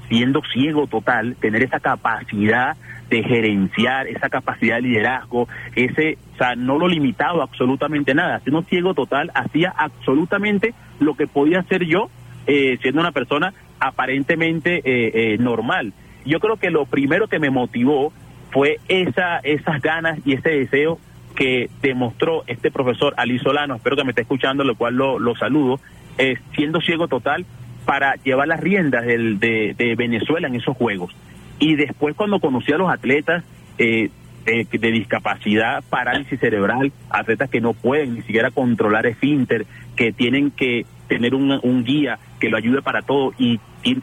siendo 0.10 0.41
ciego 0.53 0.86
total, 0.86 1.38
tener 1.39 1.63
esa 1.63 1.79
capacidad 1.79 2.75
de 3.10 3.24
gerenciar, 3.24 4.08
esa 4.08 4.29
capacidad 4.29 4.75
de 4.75 4.82
liderazgo, 4.82 5.48
ese, 5.75 6.17
o 6.34 6.38
sea, 6.38 6.56
no 6.56 6.77
lo 6.77 6.88
limitaba 6.88 7.44
absolutamente 7.44 8.13
nada, 8.13 8.41
siendo 8.41 8.63
ciego 8.63 8.94
total, 8.94 9.32
hacía 9.34 9.74
absolutamente 9.75 10.74
lo 11.00 11.15
que 11.15 11.25
podía 11.25 11.60
hacer 11.60 11.86
yo, 11.86 12.10
eh, 12.48 12.77
siendo 12.82 13.01
una 13.01 13.12
persona 13.12 13.54
aparentemente 13.80 14.77
eh, 14.77 15.34
eh, 15.34 15.38
normal. 15.38 15.94
Yo 16.25 16.39
creo 16.39 16.58
que 16.58 16.72
lo 16.72 16.86
primero 16.86 17.27
que 17.27 17.39
me 17.39 17.50
motivó 17.50 18.12
fue 18.51 18.80
esa, 18.88 19.38
esas 19.39 19.82
ganas 19.82 20.20
y 20.25 20.34
ese 20.34 20.50
deseo 20.50 21.00
que 21.36 21.70
demostró 21.82 22.44
este 22.48 22.72
profesor 22.72 23.13
Ali 23.18 23.38
Solano, 23.39 23.75
espero 23.75 23.96
que 23.96 24.04
me 24.04 24.10
esté 24.10 24.24
escuchando, 24.24 24.63
lo 24.63 24.75
cual 24.75 24.96
lo, 24.96 25.20
lo 25.20 25.36
saludo, 25.36 25.80
eh, 26.18 26.36
siendo 26.56 26.82
ciego 26.82 27.08
total 27.08 27.46
para 27.86 28.16
llevar 28.16 28.48
las 28.48 28.60
riendas 28.60 29.06
del, 29.06 29.39
de, 29.39 29.96
Venezuela 29.96 30.48
en 30.48 30.56
esos 30.56 30.75
juegos. 30.75 31.16
Y 31.60 31.75
después 31.75 32.16
cuando 32.16 32.39
conocí 32.39 32.72
a 32.72 32.77
los 32.77 32.92
atletas 32.92 33.44
eh, 33.77 34.10
de, 34.46 34.68
de, 34.72 34.92
discapacidad, 34.92 35.84
parálisis 35.89 36.39
cerebral, 36.39 36.92
atletas 37.10 37.50
que 37.50 37.62
no 37.62 37.74
pueden 37.74 38.16
ni 38.16 38.22
siquiera 38.24 38.50
controlar 38.50 39.06
esfínter, 39.06 39.66
que 39.96 40.12
tienen 40.12 40.51
que 40.51 40.86
tener 41.07 41.35
un, 41.35 41.59
un 41.61 41.83
guía 41.83 42.19
que 42.39 42.49
lo 42.49 42.57
ayude 42.57 42.81
para 42.81 43.01
todo 43.01 43.33
y, 43.37 43.59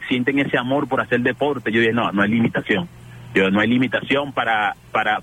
sienten 0.07 0.39
ese 0.39 0.57
amor 0.57 0.87
por 0.87 0.99
hacer 0.99 1.19
deporte, 1.19 1.71
yo 1.71 1.79
dije, 1.79 1.93
no, 1.93 2.11
no 2.11 2.23
hay 2.23 2.29
limitación 2.29 2.89
no 3.51 3.59
hay 3.59 3.67
limitación 3.67 4.31
para, 4.31 4.75
para 4.91 5.21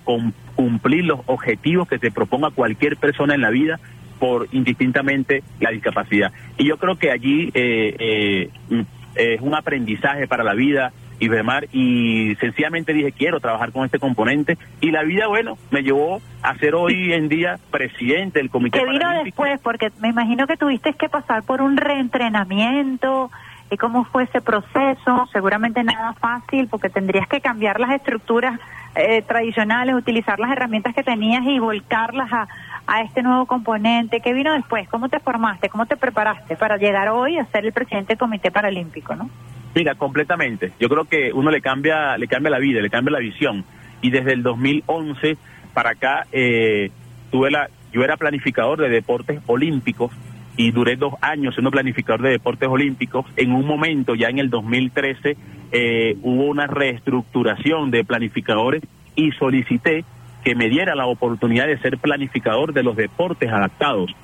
cumplir 0.54 1.04
los 1.04 1.20
objetivos 1.26 1.88
que 1.88 1.98
se 1.98 2.10
proponga 2.10 2.50
cualquier 2.50 2.96
persona 2.96 3.34
en 3.34 3.40
la 3.40 3.50
vida 3.50 3.80
por 4.18 4.48
indistintamente 4.52 5.42
la 5.60 5.70
discapacidad. 5.70 6.32
Y 6.58 6.66
yo 6.66 6.76
creo 6.76 6.96
que 6.96 7.10
allí 7.10 7.50
eh, 7.54 8.48
eh, 8.68 8.84
es 9.14 9.40
un 9.40 9.54
aprendizaje 9.54 10.28
para 10.28 10.44
la 10.44 10.54
vida 10.54 10.92
y 11.23 11.29
demás, 11.29 11.62
y 11.73 12.35
sencillamente 12.41 12.93
dije 12.93 13.12
quiero 13.12 13.38
trabajar 13.38 13.71
con 13.71 13.85
este 13.85 14.00
componente 14.00 14.59
y 14.81 14.91
la 14.91 15.05
vida 15.05 15.29
bueno 15.29 15.57
me 15.71 15.83
llevó 15.83 16.21
a 16.43 16.59
ser 16.59 16.75
hoy 16.75 17.12
en 17.12 17.29
día 17.29 17.61
presidente 17.71 18.41
del 18.41 18.50
comité 18.50 18.81
¿Qué 18.81 18.85
vino 18.85 19.09
después? 19.23 19.61
Porque 19.61 19.93
me 20.00 20.09
imagino 20.09 20.49
que 20.49 20.57
tuviste 20.57 20.95
que 20.95 21.09
pasar 21.09 21.45
por 21.45 21.62
un 21.62 21.76
reentrenamiento, 21.76 23.31
y 23.71 23.76
cómo 23.79 24.05
fue 24.05 24.25
ese 24.25 24.43
proceso. 24.43 25.29
Seguramente 25.33 25.83
nada 25.83 26.12
fácil 26.14 26.69
porque 26.69 26.91
tendrías 26.91 27.26
que 27.26 27.41
cambiar 27.41 27.81
las 27.81 27.93
estructuras 27.93 28.61
eh, 28.95 29.23
tradicionales, 29.23 29.95
utilizar 29.95 30.38
las 30.38 30.50
herramientas 30.52 30.95
que 30.95 31.02
tenías 31.02 31.43
y 31.47 31.59
volcarlas 31.59 32.31
a, 32.31 32.49
a 32.92 33.00
este 33.00 33.22
nuevo 33.22 33.46
componente. 33.46 34.20
¿Qué 34.20 34.34
vino 34.34 34.52
después? 34.52 34.87
¿Cómo 34.90 35.08
te 35.08 35.18
formaste? 35.18 35.70
¿Cómo 35.70 35.87
te 35.87 35.96
preparaste 35.96 36.56
para 36.56 36.76
llegar 36.76 37.08
hoy 37.08 37.38
a 37.38 37.46
ser 37.46 37.64
el 37.64 37.72
presidente 37.72 38.12
del 38.12 38.18
Comité 38.18 38.50
Paralímpico? 38.50 39.16
¿no? 39.16 39.30
Mira, 39.75 39.94
completamente. 39.94 40.72
Yo 40.78 40.90
creo 40.90 41.06
que 41.06 41.32
uno 41.32 41.50
le 41.50 41.62
cambia, 41.62 42.18
le 42.18 42.28
cambia 42.28 42.50
la 42.50 42.58
vida, 42.58 42.82
le 42.82 42.90
cambia 42.90 43.12
la 43.12 43.18
visión. 43.18 43.64
Y 44.02 44.11
desde 44.11 44.34
el 44.34 44.42
2011 44.42 45.38
para 45.72 45.92
acá, 45.92 46.26
eh, 46.32 46.90
tuve 47.30 47.50
la, 47.50 47.70
yo 47.94 48.04
era 48.04 48.18
planificador 48.18 48.78
de 48.78 48.90
deportes 48.90 49.40
olímpicos 49.46 50.12
y 50.58 50.70
duré 50.70 50.96
dos 50.96 51.14
años 51.22 51.54
siendo 51.54 51.70
planificador 51.70 52.20
de 52.20 52.30
deportes 52.32 52.68
olímpicos. 52.68 53.25
En 53.38 53.52
un 53.52 53.64
momento, 53.64 54.14
ya 54.14 54.28
en 54.28 54.38
el 54.38 54.50
2013, 54.50 55.38
eh, 55.72 56.18
hubo 56.20 56.44
una 56.44 56.66
reestructuración 56.66 57.90
de 57.90 58.04
planificadores 58.04 58.82
y 59.16 59.30
solicité 59.32 60.04
que 60.44 60.54
me 60.54 60.68
diera 60.68 60.94
la 60.94 61.06
oportunidad 61.06 61.66
de 61.66 61.78
ser 61.78 61.99
planificador 61.99 62.72
de 62.72 62.82
los 62.82 62.96
deportes 62.96 63.50
adaptados. 63.50 64.14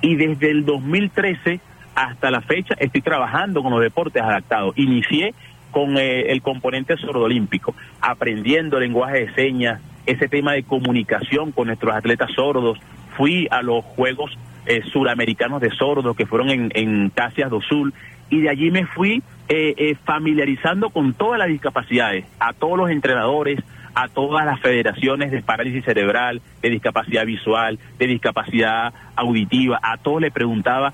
Y 0.00 0.16
desde 0.16 0.50
el 0.50 0.64
2013 0.64 1.60
hasta 1.94 2.30
la 2.30 2.40
fecha 2.40 2.74
estoy 2.78 3.00
trabajando 3.00 3.62
con 3.62 3.72
los 3.72 3.80
deportes 3.80 4.22
adaptados. 4.22 4.76
Inicié 4.76 5.34
con 5.70 5.96
eh, 5.96 6.32
el 6.32 6.42
componente 6.42 6.96
sordolímpico, 6.96 7.74
aprendiendo 8.00 8.78
lenguaje 8.78 9.26
de 9.26 9.34
señas, 9.34 9.80
ese 10.06 10.28
tema 10.28 10.52
de 10.52 10.62
comunicación 10.62 11.52
con 11.52 11.68
nuestros 11.68 11.94
atletas 11.94 12.30
sordos. 12.34 12.78
Fui 13.16 13.48
a 13.50 13.62
los 13.62 13.84
Juegos 13.84 14.36
eh, 14.66 14.82
suramericanos 14.92 15.60
de 15.60 15.70
sordos 15.70 16.16
que 16.16 16.26
fueron 16.26 16.50
en, 16.50 16.70
en 16.74 17.12
do 17.50 17.60
Sul 17.60 17.92
y 18.30 18.40
de 18.40 18.50
allí 18.50 18.70
me 18.70 18.86
fui 18.86 19.22
eh, 19.48 19.74
eh, 19.76 19.94
familiarizando 20.04 20.90
con 20.90 21.12
todas 21.12 21.38
las 21.38 21.48
discapacidades, 21.48 22.24
a 22.38 22.52
todos 22.52 22.78
los 22.78 22.90
entrenadores, 22.90 23.60
a 23.94 24.08
todas 24.08 24.44
las 24.44 24.60
federaciones 24.60 25.30
de 25.30 25.42
parálisis 25.42 25.84
cerebral, 25.84 26.42
de 26.62 26.70
discapacidad 26.70 27.24
visual, 27.24 27.78
de 27.98 28.06
discapacidad 28.06 28.92
auditiva, 29.16 29.78
a 29.82 29.96
todos 29.98 30.20
le 30.20 30.30
preguntaba 30.30 30.92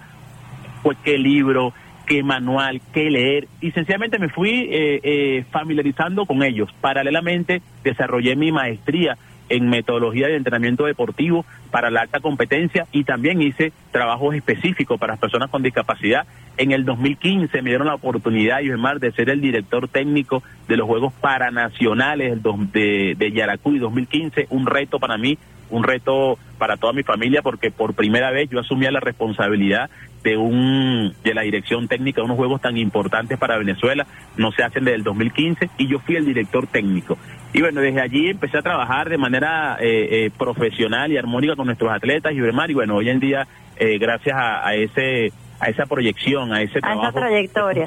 pues 0.83 0.97
qué 1.05 1.19
libro, 1.19 1.73
qué 2.07 2.23
manual, 2.23 2.81
qué 2.93 3.11
leer 3.11 3.49
y 3.61 3.71
sencillamente 3.71 4.19
me 4.19 4.29
fui 4.29 4.69
eh, 4.71 5.01
eh, 5.03 5.45
familiarizando 5.51 6.27
con 6.27 6.43
ellos. 6.43 6.69
Paralelamente 6.81 7.63
desarrollé 7.85 8.37
mi 8.37 8.53
maestría 8.53 9.17
en 9.49 9.69
metodología 9.69 10.29
de 10.29 10.37
entrenamiento 10.37 10.87
deportivo 10.87 11.45
para 11.71 11.91
la 11.91 12.03
alta 12.03 12.21
competencia 12.21 12.87
y 12.93 13.05
también 13.05 13.43
hice 13.43 13.73
trabajos 13.91 14.35
específicos 14.35 14.99
para 14.99 15.15
las 15.15 15.21
personas 15.21 15.51
con 15.51 15.63
discapacidad. 15.63 16.27
En 16.57 16.73
el 16.73 16.85
2015 16.85 17.63
me 17.63 17.71
dieron 17.71 17.87
la 17.87 17.95
oportunidad, 17.95 18.61
Mar, 18.79 19.01
de 19.01 19.13
ser 19.13 19.31
el 19.31 19.41
director 19.41 19.89
técnico 19.89 20.43
de 20.69 20.77
los 20.77 20.87
Juegos 20.87 21.13
Paranacionales 21.15 22.39
de, 22.73 23.15
de 23.17 23.33
Yaracuy 23.33 23.79
2015, 23.79 24.47
un 24.51 24.67
reto 24.67 24.99
para 24.99 25.17
mí, 25.17 25.39
un 25.71 25.85
reto 25.85 26.39
para 26.59 26.77
toda 26.77 26.93
mi 26.93 27.03
familia 27.03 27.43
porque 27.43 27.71
por 27.71 27.95
primera 27.95 28.31
vez 28.31 28.51
yo 28.51 28.61
asumía 28.61 28.91
la 28.91 29.01
responsabilidad 29.01 29.89
de 30.23 30.37
un 30.37 31.15
de 31.25 31.35
la 31.35 31.43
dirección 31.43 31.89
técnica 31.89 32.21
de 32.21 32.27
unos 32.27 32.37
juegos 32.37 32.61
tan 32.61 32.77
importantes 32.77 33.39
para 33.39 33.57
Venezuela, 33.57 34.07
no 34.37 34.53
se 34.53 34.63
hacen 34.63 34.85
desde 34.85 34.97
el 34.97 35.03
2015 35.03 35.71
y 35.79 35.87
yo 35.89 35.99
fui 36.01 36.17
el 36.17 36.27
director 36.27 36.67
técnico. 36.67 37.17
Y 37.53 37.63
bueno, 37.63 37.81
desde 37.81 38.01
allí 38.01 38.29
empecé 38.29 38.59
a 38.59 38.63
trabajar 38.63 39.09
de 39.09 39.17
manera 39.17 39.79
eh, 39.81 40.27
eh, 40.27 40.31
profesional 40.37 41.11
y 41.11 41.17
armónica 41.17 41.57
con 41.57 41.67
nuestros 41.67 41.91
atletas 41.91 42.33
y 42.33 42.41
y 42.41 42.75
bueno, 42.75 42.97
hoy 42.97 43.09
en 43.09 43.21
día 43.21 43.47
eh, 43.81 43.99
gracias 43.99 44.37
a, 44.37 44.69
a, 44.69 44.75
ese 44.75 45.33
a 45.59 45.69
esa 45.69 45.87
proyección, 45.87 46.53
a 46.53 46.63
ese 46.63 46.81
trabajo, 46.81 47.07
a 47.07 47.09
esa 47.09 47.19
trayectoria, 47.19 47.87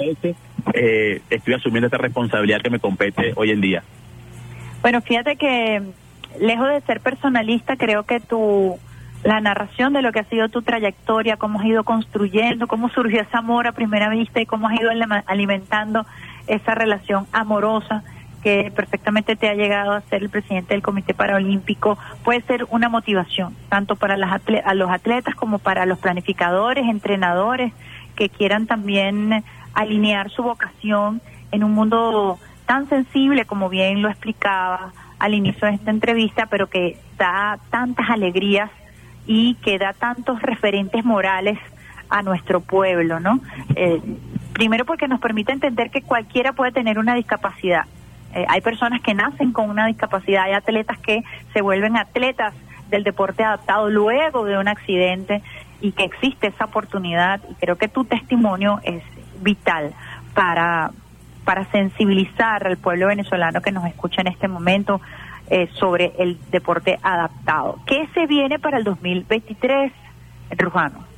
eh, 0.73 1.21
estoy 1.29 1.53
asumiendo 1.53 1.87
esta 1.87 1.97
responsabilidad 1.97 2.61
que 2.61 2.69
me 2.69 2.79
compete 2.79 3.33
hoy 3.35 3.51
en 3.51 3.61
día. 3.61 3.83
Bueno, 4.81 5.01
fíjate 5.01 5.35
que 5.35 5.81
lejos 6.39 6.67
de 6.69 6.81
ser 6.81 6.99
personalista, 6.99 7.77
creo 7.77 8.03
que 8.03 8.19
tu 8.19 8.77
la 9.23 9.39
narración 9.39 9.93
de 9.93 10.01
lo 10.01 10.11
que 10.11 10.19
ha 10.19 10.25
sido 10.25 10.49
tu 10.49 10.63
trayectoria, 10.63 11.37
cómo 11.37 11.59
has 11.59 11.65
ido 11.65 11.83
construyendo, 11.83 12.67
cómo 12.67 12.89
surgió 12.89 13.21
ese 13.21 13.37
amor 13.37 13.67
a 13.67 13.71
primera 13.71 14.09
vista 14.09 14.41
y 14.41 14.45
cómo 14.45 14.67
has 14.67 14.79
ido 14.79 14.89
alimentando 15.27 16.05
esa 16.47 16.75
relación 16.75 17.25
amorosa 17.31 18.03
que 18.43 18.71
perfectamente 18.75 19.35
te 19.35 19.47
ha 19.47 19.53
llegado 19.53 19.93
a 19.93 20.01
ser 20.01 20.21
el 20.21 20.29
presidente 20.29 20.73
del 20.73 20.83
Comité 20.83 21.13
Paralímpico, 21.13 21.97
puede 22.23 22.41
ser 22.41 22.67
una 22.69 22.89
motivación, 22.89 23.55
tanto 23.69 23.95
para 23.95 24.17
las 24.17 24.41
a 24.65 24.73
los 24.73 24.89
atletas 24.91 25.33
como 25.35 25.59
para 25.59 25.85
los 25.85 25.97
planificadores, 25.99 26.85
entrenadores, 26.87 27.71
que 28.15 28.29
quieran 28.29 28.67
también 28.67 29.43
alinear 29.73 30.29
su 30.29 30.43
vocación 30.43 31.21
en 31.51 31.63
un 31.63 31.73
mundo 31.73 32.37
tan 32.65 32.87
sensible 32.89 33.45
como 33.45 33.69
bien 33.69 34.01
lo 34.01 34.09
explicaba 34.09 34.91
al 35.19 35.33
inicio 35.33 35.67
de 35.67 35.75
esta 35.75 35.91
entrevista, 35.91 36.47
pero 36.47 36.67
que 36.67 36.97
da 37.17 37.57
tantas 37.69 38.09
alegrías 38.09 38.69
y 39.25 39.55
que 39.55 39.79
da 39.79 39.93
tantos 39.93 40.41
referentes 40.41 41.05
morales 41.05 41.57
a 42.09 42.21
nuestro 42.21 42.59
pueblo, 42.59 43.19
¿no? 43.19 43.39
Eh, 43.75 44.01
primero 44.51 44.85
porque 44.85 45.07
nos 45.07 45.21
permite 45.21 45.53
entender 45.53 45.89
que 45.91 46.01
cualquiera 46.01 46.51
puede 46.53 46.73
tener 46.73 46.99
una 46.99 47.15
discapacidad. 47.15 47.85
Eh, 48.33 48.45
hay 48.47 48.61
personas 48.61 49.01
que 49.01 49.13
nacen 49.13 49.51
con 49.51 49.69
una 49.69 49.87
discapacidad, 49.87 50.43
hay 50.43 50.53
atletas 50.53 50.97
que 50.99 51.23
se 51.53 51.61
vuelven 51.61 51.97
atletas 51.97 52.53
del 52.89 53.03
deporte 53.03 53.43
adaptado 53.43 53.89
luego 53.89 54.45
de 54.45 54.57
un 54.57 54.67
accidente 54.67 55.41
y 55.81 55.91
que 55.91 56.03
existe 56.03 56.47
esa 56.47 56.65
oportunidad 56.65 57.41
y 57.49 57.55
creo 57.55 57.77
que 57.77 57.87
tu 57.87 58.05
testimonio 58.05 58.79
es 58.83 59.03
vital 59.41 59.93
para 60.33 60.91
para 61.43 61.65
sensibilizar 61.71 62.65
al 62.65 62.77
pueblo 62.77 63.07
venezolano 63.07 63.61
que 63.61 63.71
nos 63.71 63.85
escucha 63.85 64.21
en 64.21 64.27
este 64.27 64.47
momento 64.47 65.01
eh, 65.49 65.67
sobre 65.73 66.13
el 66.17 66.39
deporte 66.51 66.97
adaptado. 67.03 67.79
¿Qué 67.85 68.07
se 68.13 68.27
viene 68.27 68.59
para 68.59 68.77
el 68.77 68.85
2023, 68.85 69.91
Rujano? 70.57 71.12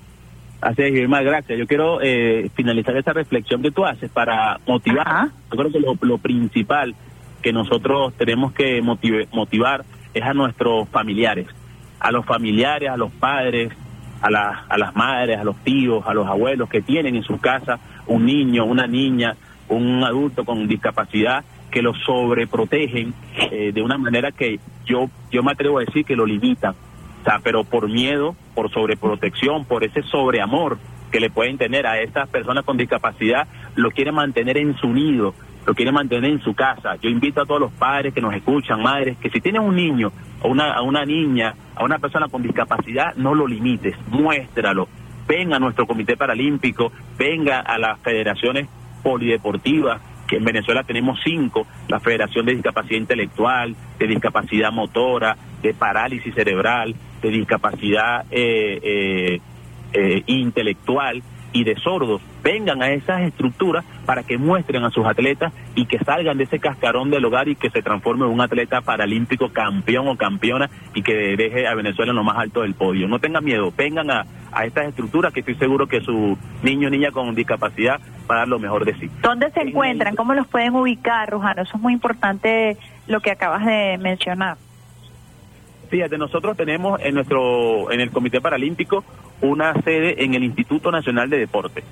Así 0.65 0.81
es, 0.81 0.95
Irma, 0.95 1.21
gracias. 1.21 1.59
Yo 1.59 1.67
quiero 1.67 2.01
eh, 2.01 2.49
finalizar 2.55 2.97
esa 2.97 3.13
reflexión 3.13 3.61
que 3.61 3.69
tú 3.69 3.85
haces 3.85 4.09
para 4.09 4.59
motivar. 4.65 5.27
Yo 5.51 5.57
creo 5.59 5.71
que 5.71 5.79
lo, 5.79 5.95
lo 6.01 6.17
principal 6.17 6.95
que 7.43 7.53
nosotros 7.53 8.15
tenemos 8.15 8.51
que 8.51 8.81
motivar 8.81 9.85
es 10.15 10.23
a 10.23 10.33
nuestros 10.33 10.89
familiares, 10.89 11.45
a 11.99 12.11
los 12.11 12.25
familiares, 12.25 12.89
a 12.89 12.97
los 12.97 13.11
padres, 13.11 13.73
a, 14.23 14.27
a 14.67 14.77
las 14.79 14.95
madres, 14.95 15.37
a 15.37 15.43
los 15.43 15.55
tíos, 15.57 16.03
a 16.07 16.15
los 16.15 16.25
abuelos 16.25 16.67
que 16.67 16.81
tienen 16.81 17.15
en 17.15 17.21
su 17.21 17.37
casa 17.39 17.77
un 18.07 18.25
niño, 18.25 18.65
una 18.65 18.87
niña, 18.87 19.35
un 19.69 20.03
adulto 20.03 20.45
con 20.45 20.67
discapacidad 20.67 21.45
que 21.69 21.83
lo 21.83 21.93
sobreprotegen 21.93 23.13
eh, 23.51 23.71
de 23.71 23.81
una 23.83 23.99
manera 23.99 24.31
que 24.31 24.59
yo 24.83 25.11
yo 25.29 25.43
me 25.43 25.51
atrevo 25.51 25.77
a 25.77 25.81
decir 25.81 26.05
que 26.05 26.15
lo 26.15 26.25
limitan, 26.25 26.73
o 27.21 27.23
sea, 27.23 27.39
pero 27.43 27.63
por 27.63 27.87
miedo, 27.87 28.35
por 28.55 28.71
sobreprotección, 28.71 29.65
por 29.65 29.83
ese 29.83 30.01
sobreamor 30.03 30.79
que 31.11 31.19
le 31.19 31.29
pueden 31.29 31.57
tener 31.57 31.85
a 31.85 31.99
estas 32.01 32.27
personas 32.29 32.65
con 32.65 32.77
discapacidad, 32.77 33.47
lo 33.75 33.91
quieren 33.91 34.15
mantener 34.15 34.57
en 34.57 34.75
su 34.77 34.91
nido, 34.91 35.35
lo 35.65 35.73
quieren 35.73 35.93
mantener 35.93 36.31
en 36.31 36.41
su 36.41 36.53
casa. 36.53 36.95
Yo 36.95 37.09
invito 37.09 37.41
a 37.41 37.45
todos 37.45 37.61
los 37.61 37.71
padres 37.73 38.13
que 38.13 38.21
nos 38.21 38.33
escuchan, 38.33 38.81
madres, 38.81 39.17
que 39.17 39.29
si 39.29 39.41
tienen 39.41 39.61
un 39.61 39.75
niño 39.75 40.11
o 40.41 40.49
una, 40.49 40.73
a 40.73 40.81
una 40.81 41.05
niña, 41.05 41.53
a 41.75 41.83
una 41.83 41.99
persona 41.99 42.27
con 42.27 42.41
discapacidad, 42.41 43.15
no 43.15 43.35
lo 43.35 43.47
limites, 43.47 43.95
muéstralo. 44.07 44.87
Venga 45.27 45.57
a 45.57 45.59
nuestro 45.59 45.87
Comité 45.87 46.17
Paralímpico, 46.17 46.91
venga 47.17 47.59
a 47.59 47.77
las 47.77 47.99
federaciones 47.99 48.67
polideportivas, 49.01 50.01
que 50.27 50.37
en 50.37 50.43
Venezuela 50.43 50.83
tenemos 50.83 51.19
cinco, 51.23 51.67
la 51.87 51.99
Federación 51.99 52.45
de 52.45 52.55
Discapacidad 52.55 52.99
Intelectual, 52.99 53.75
de 53.99 54.07
Discapacidad 54.07 54.71
Motora, 54.71 55.37
de 55.61 55.73
Parálisis 55.73 56.33
Cerebral, 56.33 56.95
de 57.25 57.37
Discapacidad 57.37 58.25
eh, 58.31 58.79
eh, 58.83 59.41
eh, 59.93 60.23
Intelectual, 60.27 61.23
y 61.55 61.63
de 61.63 61.75
sordos 61.77 62.21
vengan 62.43 62.83
a 62.83 62.89
esas 62.89 63.21
estructuras 63.21 63.85
para 64.05 64.23
que 64.23 64.37
muestren 64.37 64.83
a 64.83 64.89
sus 64.89 65.05
atletas 65.05 65.53
y 65.73 65.85
que 65.85 65.97
salgan 65.99 66.37
de 66.37 66.43
ese 66.43 66.59
cascarón 66.59 67.09
del 67.09 67.23
hogar 67.23 67.47
y 67.47 67.55
que 67.55 67.69
se 67.69 67.81
transforme 67.81 68.25
en 68.25 68.33
un 68.33 68.41
atleta 68.41 68.81
paralímpico 68.81 69.49
campeón 69.53 70.09
o 70.09 70.17
campeona 70.17 70.69
y 70.93 71.01
que 71.01 71.13
deje 71.37 71.65
a 71.65 71.73
Venezuela 71.73 72.11
en 72.11 72.17
lo 72.17 72.25
más 72.25 72.37
alto 72.37 72.61
del 72.61 72.73
podio. 72.73 73.07
No 73.07 73.19
tengan 73.19 73.45
miedo, 73.45 73.71
vengan 73.75 74.11
a, 74.11 74.25
a 74.51 74.65
estas 74.65 74.87
estructuras 74.87 75.33
que 75.33 75.39
estoy 75.39 75.55
seguro 75.55 75.87
que 75.87 76.01
su 76.01 76.37
niño 76.61 76.89
o 76.89 76.91
niña 76.91 77.11
con 77.11 77.33
discapacidad 77.33 78.01
va 78.29 78.35
a 78.35 78.39
dar 78.39 78.47
lo 78.49 78.59
mejor 78.59 78.83
de 78.83 78.93
sí. 78.95 79.09
¿Dónde 79.21 79.49
se 79.51 79.61
encuentran? 79.61 80.15
¿Cómo 80.15 80.33
los 80.33 80.47
pueden 80.47 80.75
ubicar, 80.75 81.29
Rujano? 81.29 81.61
Eso 81.61 81.77
es 81.77 81.81
muy 81.81 81.93
importante 81.93 82.77
lo 83.07 83.21
que 83.21 83.31
acabas 83.31 83.65
de 83.65 83.97
mencionar. 83.97 84.57
Fíjate, 85.89 86.17
nosotros 86.17 86.57
tenemos 86.57 86.99
en 87.01 87.15
nuestro 87.15 87.91
en 87.91 87.99
el 87.99 88.11
Comité 88.11 88.41
Paralímpico 88.41 89.03
una 89.41 89.73
sede 89.81 90.23
en 90.23 90.33
el 90.33 90.43
Instituto 90.43 90.91
Nacional 90.91 91.29
de 91.29 91.37
Deporte. 91.37 91.83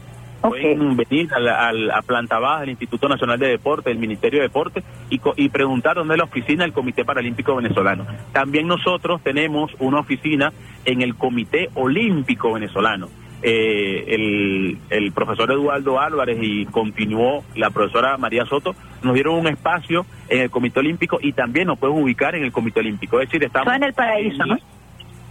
Pueden 0.42 0.98
venir 0.98 1.30
a, 1.34 1.72
la, 1.72 2.02
planta 2.02 2.38
baja 2.38 2.62
del 2.62 2.72
Instituto 2.72 3.08
Nacional 3.08 3.40
de 3.40 3.48
Deporte, 3.48 3.90
del 3.90 3.98
Ministerio 3.98 4.40
de 4.40 4.48
Deporte, 4.48 4.84
y, 5.10 5.22
y 5.38 5.48
preguntar 5.48 5.96
dónde 5.96 6.16
es 6.16 6.18
la 6.18 6.26
oficina 6.26 6.66
del 6.66 6.74
Comité 6.74 7.06
Paralímpico 7.06 7.56
Venezolano. 7.56 8.06
También 8.34 8.68
nosotros 8.68 9.22
tenemos 9.24 9.72
una 9.80 10.00
oficina 10.00 10.52
en 10.84 11.02
el 11.02 11.16
Comité 11.16 11.70
Olímpico 11.76 12.52
Venezolano 12.52 13.08
eh, 13.44 14.06
el, 14.08 14.78
el, 14.90 15.12
profesor 15.12 15.52
Eduardo 15.52 16.00
Álvarez 16.00 16.38
y 16.42 16.66
continuó 16.66 17.44
la 17.56 17.70
profesora 17.72 18.18
María 18.18 18.46
Soto, 18.46 18.74
nos 19.04 19.14
dieron 19.14 19.36
un 19.36 19.48
espacio 19.48 20.06
en 20.30 20.42
el 20.42 20.50
Comité 20.50 20.80
Olímpico 20.80 21.20
y 21.22 21.34
también 21.34 21.68
nos 21.68 21.78
pueden 21.78 22.02
ubicar 22.02 22.36
en 22.36 22.44
el 22.44 22.54
Comité 22.54 22.80
Olímpico. 22.80 23.20
Es 23.20 23.28
decir, 23.28 23.44
estamos 23.44 23.74
en 23.74 23.84
el 23.84 23.94
paraíso, 23.94 24.44
en, 24.46 24.60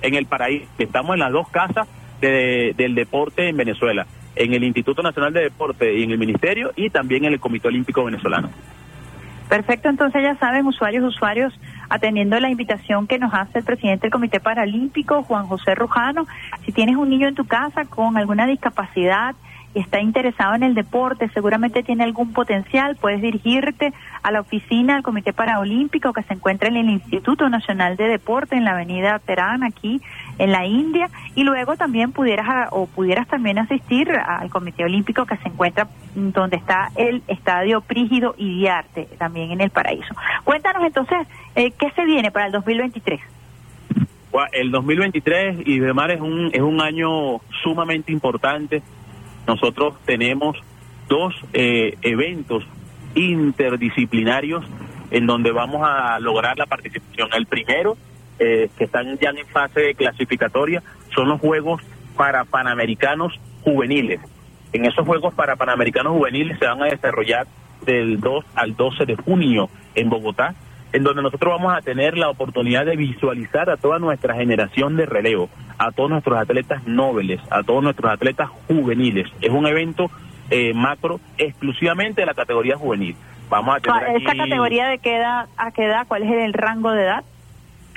En 0.02 0.14
el 0.14 0.26
paraíso. 0.26 0.66
Estamos 0.78 1.14
en 1.14 1.20
las 1.20 1.32
dos 1.32 1.48
casas 1.48 1.88
de, 2.20 2.74
del 2.76 2.94
deporte 2.94 3.48
en 3.48 3.56
Venezuela, 3.56 4.06
en 4.36 4.52
el 4.52 4.62
Instituto 4.62 5.02
Nacional 5.02 5.32
de 5.32 5.44
Deporte 5.44 5.94
y 5.98 6.02
en 6.02 6.10
el 6.10 6.18
Ministerio 6.18 6.72
y 6.76 6.90
también 6.90 7.24
en 7.24 7.32
el 7.32 7.40
Comité 7.40 7.68
Olímpico 7.68 8.04
Venezolano. 8.04 8.50
Perfecto, 9.48 9.88
entonces 9.88 10.22
ya 10.22 10.34
saben, 10.36 10.66
usuarios, 10.66 11.04
usuarios, 11.04 11.52
atendiendo 11.92 12.40
la 12.40 12.48
invitación 12.48 13.06
que 13.06 13.18
nos 13.18 13.34
hace 13.34 13.58
el 13.58 13.64
presidente 13.64 14.06
del 14.06 14.12
Comité 14.12 14.40
Paralímpico, 14.40 15.22
Juan 15.24 15.46
José 15.46 15.74
Rujano, 15.74 16.26
si 16.64 16.72
tienes 16.72 16.96
un 16.96 17.10
niño 17.10 17.28
en 17.28 17.34
tu 17.34 17.44
casa 17.44 17.84
con 17.84 18.16
alguna 18.16 18.46
discapacidad, 18.46 19.34
está 19.74 20.00
interesado 20.00 20.54
en 20.54 20.62
el 20.62 20.74
deporte, 20.74 21.30
seguramente 21.32 21.82
tiene 21.82 22.04
algún 22.04 22.32
potencial, 22.32 22.96
puedes 22.96 23.22
dirigirte 23.22 23.92
a 24.22 24.30
la 24.30 24.40
oficina 24.40 24.94
del 24.94 25.02
Comité 25.02 25.32
Paralímpico 25.32 26.12
que 26.12 26.22
se 26.22 26.34
encuentra 26.34 26.68
en 26.68 26.76
el 26.76 26.90
Instituto 26.90 27.48
Nacional 27.48 27.96
de 27.96 28.08
Deporte 28.08 28.56
en 28.56 28.64
la 28.64 28.72
Avenida 28.72 29.18
Terán 29.18 29.62
aquí 29.62 30.00
en 30.38 30.52
la 30.52 30.66
India 30.66 31.08
y 31.34 31.44
luego 31.44 31.76
también 31.76 32.12
pudieras 32.12 32.68
o 32.70 32.86
pudieras 32.86 33.26
también 33.28 33.58
asistir 33.58 34.10
al 34.10 34.50
Comité 34.50 34.84
Olímpico 34.84 35.26
que 35.26 35.36
se 35.38 35.48
encuentra 35.48 35.88
donde 36.14 36.56
está 36.56 36.90
el 36.96 37.22
Estadio 37.28 37.80
Prígido 37.80 38.34
y 38.36 38.58
Diarte 38.58 39.08
también 39.18 39.50
en 39.52 39.60
el 39.60 39.70
Paraíso. 39.70 40.14
Cuéntanos 40.44 40.82
entonces 40.84 41.26
eh, 41.54 41.72
qué 41.72 41.90
se 41.92 42.04
viene 42.04 42.30
para 42.30 42.46
el 42.46 42.52
2023. 42.52 43.20
El 44.52 44.70
2023 44.70 45.66
y 45.66 45.78
es 45.78 46.20
un 46.20 46.50
es 46.52 46.60
un 46.60 46.80
año 46.80 47.40
sumamente 47.62 48.12
importante 48.12 48.82
nosotros 49.46 49.94
tenemos 50.04 50.56
dos 51.08 51.34
eh, 51.52 51.96
eventos 52.02 52.64
interdisciplinarios 53.14 54.64
en 55.10 55.26
donde 55.26 55.52
vamos 55.52 55.82
a 55.84 56.18
lograr 56.20 56.56
la 56.56 56.66
participación. 56.66 57.28
El 57.34 57.46
primero, 57.46 57.96
eh, 58.38 58.70
que 58.76 58.84
están 58.84 59.18
ya 59.18 59.30
en 59.30 59.46
fase 59.46 59.94
clasificatoria, 59.94 60.82
son 61.14 61.28
los 61.28 61.40
Juegos 61.40 61.82
para 62.16 62.44
Panamericanos 62.44 63.38
Juveniles. 63.62 64.20
En 64.72 64.86
esos 64.86 65.06
Juegos 65.06 65.34
para 65.34 65.56
Panamericanos 65.56 66.14
Juveniles 66.14 66.58
se 66.58 66.66
van 66.66 66.82
a 66.82 66.86
desarrollar 66.86 67.46
del 67.84 68.20
2 68.20 68.44
al 68.54 68.74
12 68.74 69.04
de 69.04 69.16
junio 69.16 69.68
en 69.94 70.08
Bogotá 70.08 70.54
en 70.92 71.02
donde 71.02 71.22
nosotros 71.22 71.54
vamos 71.56 71.74
a 71.76 71.80
tener 71.80 72.18
la 72.18 72.28
oportunidad 72.28 72.84
de 72.84 72.96
visualizar 72.96 73.70
a 73.70 73.76
toda 73.76 73.98
nuestra 73.98 74.34
generación 74.34 74.96
de 74.96 75.06
relevo, 75.06 75.48
a 75.78 75.90
todos 75.90 76.10
nuestros 76.10 76.38
atletas 76.38 76.86
nobles, 76.86 77.40
a 77.50 77.62
todos 77.62 77.82
nuestros 77.82 78.12
atletas 78.12 78.50
juveniles. 78.68 79.26
Es 79.40 79.50
un 79.50 79.66
evento 79.66 80.10
eh, 80.50 80.74
macro 80.74 81.18
exclusivamente 81.38 82.20
de 82.20 82.26
la 82.26 82.34
categoría 82.34 82.76
juvenil. 82.76 83.16
Vamos 83.48 83.76
a 83.76 83.80
tener 83.80 84.16
¿Esta 84.16 84.34
categoría 84.34 84.88
de 84.88 84.98
qué 84.98 85.16
edad 85.16 85.46
a 85.56 85.70
qué 85.70 85.84
edad? 85.84 86.06
¿Cuál 86.06 86.24
es 86.24 86.30
el 86.30 86.52
rango 86.52 86.92
de 86.92 87.02
edad? 87.02 87.24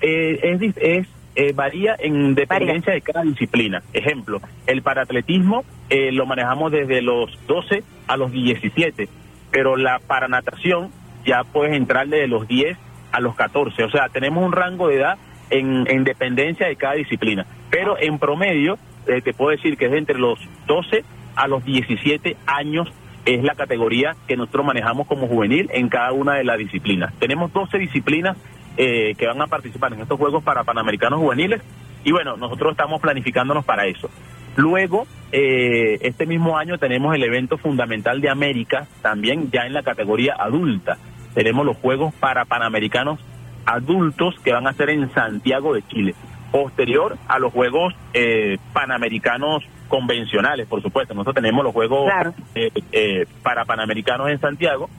Eh, 0.01 0.39
es, 0.41 0.77
es 0.77 1.08
eh, 1.36 1.53
varía 1.53 1.95
en 1.99 2.34
dependencia 2.34 2.93
de 2.93 3.01
cada 3.01 3.23
disciplina. 3.23 3.81
Ejemplo, 3.91 4.39
el 4.67 4.81
paratletismo 4.81 5.65
lo 5.89 6.25
manejamos 6.25 6.71
desde 6.71 7.01
los 7.01 7.38
12 7.47 7.84
a 8.08 8.17
los 8.17 8.31
17, 8.31 9.08
pero 9.51 9.75
la 9.75 9.99
paranatación 9.99 10.91
ya 11.25 11.43
puedes 11.43 11.75
entrar 11.75 12.07
desde 12.07 12.27
los 12.27 12.47
10 12.47 12.77
a 13.11 13.19
los 13.19 13.35
14. 13.35 13.83
O 13.83 13.89
sea, 13.89 14.09
tenemos 14.09 14.43
un 14.43 14.51
rango 14.51 14.88
de 14.88 14.97
edad 14.97 15.17
en, 15.49 15.89
en 15.89 16.03
dependencia 16.03 16.67
de 16.67 16.75
cada 16.75 16.93
disciplina. 16.93 17.45
Pero 17.69 17.97
en 17.99 18.19
promedio, 18.19 18.77
eh, 19.07 19.21
te 19.21 19.33
puedo 19.33 19.51
decir 19.51 19.77
que 19.77 19.85
es 19.85 19.93
entre 19.93 20.17
los 20.17 20.39
12 20.67 21.03
a 21.35 21.47
los 21.47 21.63
17 21.65 22.38
años 22.45 22.91
es 23.25 23.43
la 23.43 23.55
categoría 23.55 24.15
que 24.27 24.38
nosotros 24.38 24.65
manejamos 24.65 25.07
como 25.07 25.27
juvenil 25.27 25.69
en 25.73 25.89
cada 25.89 26.11
una 26.11 26.35
de 26.35 26.43
las 26.43 26.57
disciplinas. 26.57 27.13
Tenemos 27.19 27.51
12 27.51 27.77
disciplinas 27.79 28.38
eh, 28.77 29.15
que 29.17 29.25
van 29.25 29.41
a 29.41 29.47
participar 29.47 29.93
en 29.93 30.01
estos 30.01 30.19
Juegos 30.19 30.43
para 30.43 30.63
Panamericanos 30.63 31.19
Juveniles 31.19 31.61
y 32.03 32.11
bueno, 32.11 32.38
nosotros 32.38 32.71
estamos 32.71 33.01
planificándonos 33.01 33.65
para 33.65 33.88
eso. 33.88 34.09
Luego, 34.55 35.07
eh, 35.31 35.97
este 36.01 36.25
mismo 36.25 36.57
año 36.57 36.77
tenemos 36.77 37.13
el 37.15 37.23
evento 37.23 37.57
fundamental 37.57 38.21
de 38.21 38.29
América, 38.29 38.88
también 39.01 39.49
ya 39.51 39.61
en 39.65 39.73
la 39.73 39.81
categoría 39.81 40.35
adulta 40.38 40.97
tenemos 41.36 41.65
los 41.65 41.78
Juegos 41.78 42.13
para 42.15 42.45
Panamericanos 42.45 43.19
adultos 43.65 44.36
que 44.43 44.54
van 44.54 44.67
a 44.67 44.74
ser 44.74 44.89
en 44.89 45.12
Santiago 45.13 45.74
de 45.74 45.86
Chile, 45.88 46.15
posterior 46.52 47.17
a 47.28 47.38
los 47.38 47.52
Juegos 47.54 47.93
eh, 48.13 48.58
Panamericanos 48.74 49.63
convencionales, 49.88 50.67
por 50.67 50.82
supuesto. 50.82 51.13
Nosotros 51.13 51.36
tenemos 51.36 51.63
los 51.63 51.74
Juegos 51.74 52.12
eh, 52.56 52.71
eh, 52.91 53.26
para 53.43 53.65
Panamericanos 53.65 54.30
en 54.30 54.39
Santiago 54.39 54.89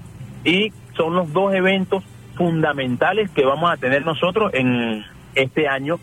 y 0.44 0.72
son 0.96 1.14
los 1.14 1.32
dos 1.32 1.54
eventos 1.54 2.04
fundamentales 2.36 3.30
que 3.30 3.44
vamos 3.44 3.70
a 3.70 3.76
tener 3.76 4.04
nosotros 4.04 4.52
en 4.52 5.04
este 5.34 5.68
año, 5.68 5.98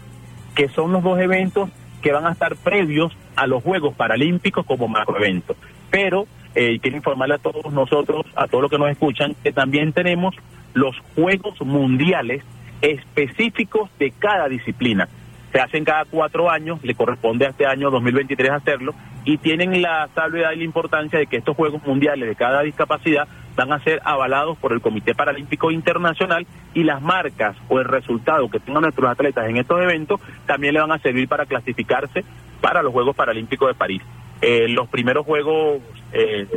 que 0.56 0.67
son 0.67 0.91
los 0.91 1.04
dos 1.04 1.19
eventos 1.19 1.69
que 2.02 2.12
van 2.12 2.26
a 2.26 2.32
estar 2.32 2.56
previos 2.56 3.15
a 3.36 3.46
los 3.46 3.63
Juegos 3.63 3.96
Paralímpicos 3.96 4.65
como 4.65 4.88
macroeventos. 4.88 5.56
Pero 5.91 6.26
eh, 6.56 6.80
quiero 6.80 6.98
informarle 6.98 7.36
a 7.36 7.39
todos 7.39 7.72
nosotros, 7.74 8.26
a 8.36 8.48
todos 8.48 8.63
los 8.63 8.72
que 8.72 8.78
nos 8.78 8.89
escuchan, 8.89 9.36
que 9.44 9.52
también 9.52 9.94
tenemos 9.94 10.36
los 10.74 10.96
Juegos 11.16 11.60
Mundiales 11.62 12.44
específicos 12.82 13.89
de 13.98 14.12
cada 14.12 14.48
disciplina. 14.48 15.08
Se 15.52 15.60
hacen 15.60 15.86
cada 15.86 16.06
cuatro 16.06 16.50
años, 16.50 16.84
le 16.84 16.96
corresponde 16.96 17.46
a 17.46 17.50
este 17.50 17.66
año 17.66 17.92
2023 17.92 18.52
hacerlo, 18.52 18.94
y 19.26 19.38
tienen 19.38 19.82
la 19.82 20.10
salvedad 20.13 20.52
y 20.52 20.58
la 20.58 20.63
importancia 20.63 21.20
de 21.20 21.28
que 21.28 21.38
estos 21.38 21.56
Juegos 21.56 21.82
Mundiales 21.86 22.28
de 22.28 22.36
cada 22.36 22.62
discapacidad 22.62 23.28
van 23.56 23.72
a 23.72 23.80
ser 23.84 24.02
avalados 24.04 24.58
por 24.58 24.74
el 24.74 24.82
Comité 24.82 25.13
Paralímpico 25.13 25.72
Internacional 25.72 26.46
y 26.74 26.84
las 26.84 27.02
marcas 27.02 27.56
o 27.70 27.80
el 27.80 27.86
resultado 27.86 28.50
que 28.50 28.60
tengan 28.60 28.82
nuestros 28.82 29.10
atletas 29.10 29.48
en 29.48 29.58
estos 29.58 29.80
eventos 29.82 30.20
también 30.46 30.74
le 30.74 30.82
van 30.82 30.92
a 30.92 31.00
servir 31.00 31.28
para 31.28 31.46
clasificarse 31.46 32.26
para 32.62 32.82
los 32.82 32.92
Juegos 32.92 33.16
Paralímpicos 33.16 33.70
de 33.70 33.76
París. 33.76 34.02
Eh, 34.42 34.68
los 34.68 34.89
primeros 34.89 35.26
Juegos 35.26 35.82
eh, 36.13 36.47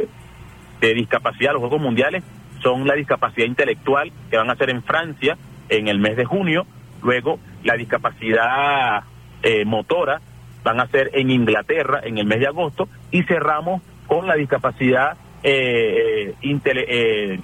de 0.80 0.94
discapacidad, 0.94 1.52
los 1.52 1.60
Juegos 1.60 1.80
Mundiales, 1.80 2.22
son 2.62 2.86
la 2.86 2.94
discapacidad 2.94 3.46
intelectual, 3.46 4.12
que 4.30 4.36
van 4.36 4.50
a 4.50 4.56
ser 4.56 4.70
en 4.70 4.82
Francia 4.82 5.36
en 5.68 5.88
el 5.88 5.98
mes 5.98 6.16
de 6.16 6.24
junio, 6.24 6.66
luego 7.02 7.38
la 7.64 7.74
discapacidad 7.74 9.04
eh, 9.42 9.64
motora, 9.64 10.20
van 10.62 10.80
a 10.80 10.86
ser 10.88 11.10
en 11.14 11.30
Inglaterra 11.30 12.00
en 12.02 12.18
el 12.18 12.26
mes 12.26 12.40
de 12.40 12.48
agosto, 12.48 12.88
y 13.10 13.22
cerramos 13.22 13.82
con 14.06 14.26
la 14.26 14.34
discapacidad 14.34 15.16
eh, 15.42 16.34
eh, 16.42 17.40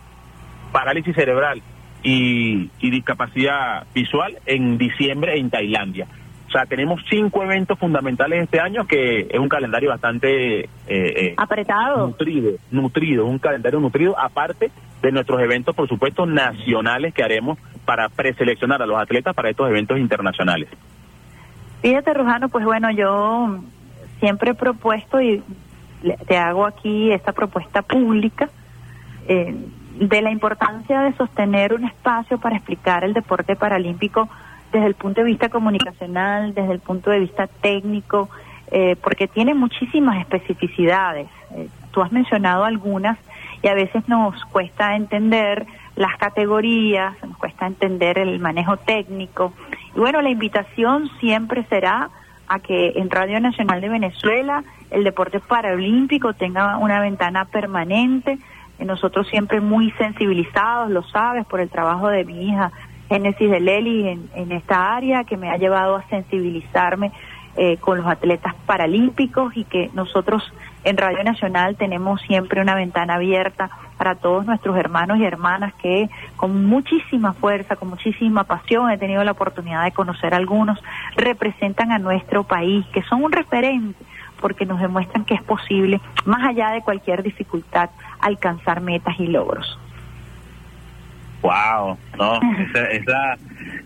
parálisis 0.72 1.14
cerebral 1.14 1.62
y, 2.02 2.70
y 2.80 2.90
discapacidad 2.90 3.86
visual 3.94 4.38
en 4.46 4.78
diciembre 4.78 5.38
en 5.38 5.50
Tailandia. 5.50 6.06
O 6.52 6.54
sea, 6.54 6.66
tenemos 6.66 7.00
cinco 7.08 7.42
eventos 7.42 7.78
fundamentales 7.78 8.42
este 8.42 8.60
año 8.60 8.86
que 8.86 9.20
es 9.20 9.38
un 9.38 9.48
calendario 9.48 9.88
bastante 9.88 10.60
eh, 10.60 10.68
eh, 10.86 11.34
apretado, 11.38 12.08
nutrido, 12.08 12.58
nutrido, 12.70 13.24
un 13.24 13.38
calendario 13.38 13.80
nutrido, 13.80 14.14
aparte 14.18 14.70
de 15.00 15.12
nuestros 15.12 15.40
eventos, 15.40 15.74
por 15.74 15.88
supuesto, 15.88 16.26
nacionales 16.26 17.14
que 17.14 17.22
haremos 17.22 17.58
para 17.86 18.10
preseleccionar 18.10 18.82
a 18.82 18.86
los 18.86 19.00
atletas 19.00 19.34
para 19.34 19.48
estos 19.48 19.66
eventos 19.70 19.98
internacionales. 19.98 20.68
Fíjate, 21.80 22.12
Rujano, 22.12 22.50
pues 22.50 22.66
bueno, 22.66 22.90
yo 22.90 23.60
siempre 24.20 24.50
he 24.50 24.54
propuesto 24.54 25.22
y 25.22 25.42
te 26.26 26.36
hago 26.36 26.66
aquí 26.66 27.12
esta 27.12 27.32
propuesta 27.32 27.80
pública 27.80 28.50
eh, 29.26 29.56
de 30.00 30.20
la 30.20 30.30
importancia 30.30 31.00
de 31.00 31.14
sostener 31.14 31.72
un 31.72 31.84
espacio 31.84 32.36
para 32.36 32.56
explicar 32.56 33.04
el 33.04 33.14
deporte 33.14 33.56
paralímpico 33.56 34.28
desde 34.72 34.86
el 34.86 34.94
punto 34.94 35.20
de 35.20 35.26
vista 35.26 35.50
comunicacional, 35.50 36.54
desde 36.54 36.72
el 36.72 36.80
punto 36.80 37.10
de 37.10 37.20
vista 37.20 37.46
técnico, 37.46 38.30
eh, 38.70 38.96
porque 39.02 39.28
tiene 39.28 39.54
muchísimas 39.54 40.18
especificidades. 40.18 41.28
Eh, 41.54 41.68
tú 41.90 42.00
has 42.00 42.10
mencionado 42.10 42.64
algunas 42.64 43.18
y 43.62 43.68
a 43.68 43.74
veces 43.74 44.08
nos 44.08 44.42
cuesta 44.46 44.96
entender 44.96 45.66
las 45.94 46.16
categorías, 46.16 47.14
nos 47.22 47.36
cuesta 47.36 47.66
entender 47.66 48.18
el 48.18 48.38
manejo 48.40 48.78
técnico. 48.78 49.52
Y 49.94 50.00
bueno, 50.00 50.22
la 50.22 50.30
invitación 50.30 51.10
siempre 51.20 51.64
será 51.64 52.08
a 52.48 52.58
que 52.60 52.94
en 52.96 53.10
Radio 53.10 53.40
Nacional 53.40 53.80
de 53.82 53.90
Venezuela 53.90 54.64
el 54.90 55.04
deporte 55.04 55.38
paralímpico 55.40 56.32
tenga 56.32 56.78
una 56.78 56.98
ventana 57.00 57.44
permanente. 57.44 58.38
Nosotros 58.78 59.28
siempre 59.28 59.60
muy 59.60 59.90
sensibilizados, 59.92 60.90
lo 60.90 61.02
sabes, 61.04 61.46
por 61.46 61.60
el 61.60 61.68
trabajo 61.68 62.08
de 62.08 62.24
mi 62.24 62.48
hija 62.48 62.72
Génesis 63.12 63.50
de 63.50 63.60
Leli 63.60 64.08
en, 64.08 64.30
en 64.34 64.52
esta 64.52 64.96
área 64.96 65.24
que 65.24 65.36
me 65.36 65.50
ha 65.50 65.58
llevado 65.58 65.96
a 65.96 66.08
sensibilizarme 66.08 67.12
eh, 67.58 67.76
con 67.76 67.98
los 67.98 68.06
atletas 68.06 68.54
paralímpicos 68.64 69.54
y 69.54 69.64
que 69.64 69.90
nosotros 69.92 70.42
en 70.84 70.96
Radio 70.96 71.22
Nacional 71.22 71.76
tenemos 71.76 72.22
siempre 72.22 72.62
una 72.62 72.74
ventana 72.74 73.16
abierta 73.16 73.68
para 73.98 74.14
todos 74.14 74.46
nuestros 74.46 74.78
hermanos 74.78 75.18
y 75.18 75.24
hermanas 75.26 75.74
que 75.74 76.08
con 76.36 76.64
muchísima 76.64 77.34
fuerza, 77.34 77.76
con 77.76 77.90
muchísima 77.90 78.44
pasión, 78.44 78.90
he 78.90 78.96
tenido 78.96 79.22
la 79.24 79.32
oportunidad 79.32 79.84
de 79.84 79.92
conocer 79.92 80.32
algunos, 80.32 80.82
representan 81.14 81.92
a 81.92 81.98
nuestro 81.98 82.44
país, 82.44 82.86
que 82.94 83.02
son 83.02 83.22
un 83.22 83.32
referente 83.32 84.02
porque 84.40 84.64
nos 84.64 84.80
demuestran 84.80 85.26
que 85.26 85.34
es 85.34 85.42
posible, 85.42 86.00
más 86.24 86.48
allá 86.48 86.70
de 86.70 86.80
cualquier 86.80 87.22
dificultad, 87.22 87.90
alcanzar 88.20 88.80
metas 88.80 89.20
y 89.20 89.26
logros. 89.26 89.78
Wow, 91.42 91.98
no, 92.18 92.40
esa, 92.90 93.36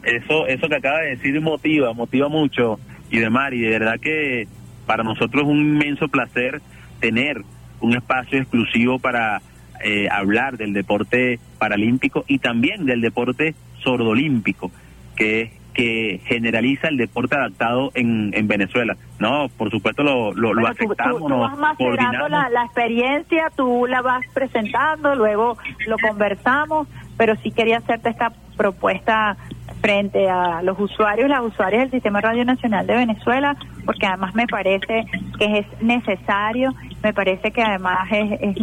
eso, 0.04 0.46
eso 0.46 0.68
que 0.68 0.76
acaba 0.76 1.00
de 1.00 1.16
decir 1.16 1.40
motiva, 1.40 1.92
motiva 1.92 2.28
mucho 2.28 2.78
y 3.10 3.18
demás, 3.18 3.52
y 3.52 3.60
de 3.60 3.70
verdad 3.70 3.98
que 4.00 4.46
para 4.86 5.02
nosotros 5.02 5.44
es 5.44 5.48
un 5.48 5.60
inmenso 5.60 6.08
placer 6.08 6.60
tener 7.00 7.42
un 7.80 7.94
espacio 7.94 8.38
exclusivo 8.38 8.98
para 8.98 9.40
eh, 9.82 10.08
hablar 10.10 10.56
del 10.56 10.72
deporte 10.72 11.38
paralímpico 11.58 12.24
y 12.28 12.38
también 12.38 12.86
del 12.86 13.00
deporte 13.00 13.54
sordolímpico, 13.82 14.70
que 15.16 15.50
que 15.76 16.22
generaliza 16.24 16.88
el 16.88 16.96
deporte 16.96 17.36
adaptado 17.36 17.90
en, 17.94 18.30
en 18.32 18.48
Venezuela. 18.48 18.96
No, 19.18 19.48
por 19.58 19.70
supuesto 19.70 20.02
lo, 20.02 20.32
lo, 20.32 20.66
aceptamos. 20.66 21.18
Tú, 21.18 21.38
vas 21.38 21.58
macerando 21.58 22.28
la, 22.28 22.48
la 22.48 22.64
experiencia, 22.64 23.52
tú 23.54 23.86
la 23.86 24.00
vas 24.00 24.24
presentando, 24.32 25.14
luego 25.14 25.58
lo 25.86 25.98
conversamos, 25.98 26.88
pero 27.16 27.36
sí 27.36 27.50
quería 27.50 27.78
hacerte 27.78 28.10
esta 28.10 28.32
propuesta 28.56 29.36
frente 29.80 30.28
a 30.28 30.62
los 30.62 30.78
usuarios, 30.80 31.28
las 31.28 31.40
usuarias 31.40 31.82
del 31.82 31.90
Sistema 31.92 32.20
Radio 32.20 32.44
Nacional 32.44 32.86
de 32.86 32.94
Venezuela, 32.94 33.56
porque 33.84 34.06
además 34.06 34.34
me 34.34 34.46
parece 34.46 35.06
que 35.38 35.58
es 35.58 35.82
necesario, 35.82 36.74
me 37.02 37.12
parece 37.12 37.50
que 37.52 37.62
además 37.62 38.08
es, 38.10 38.40
es, 38.40 38.56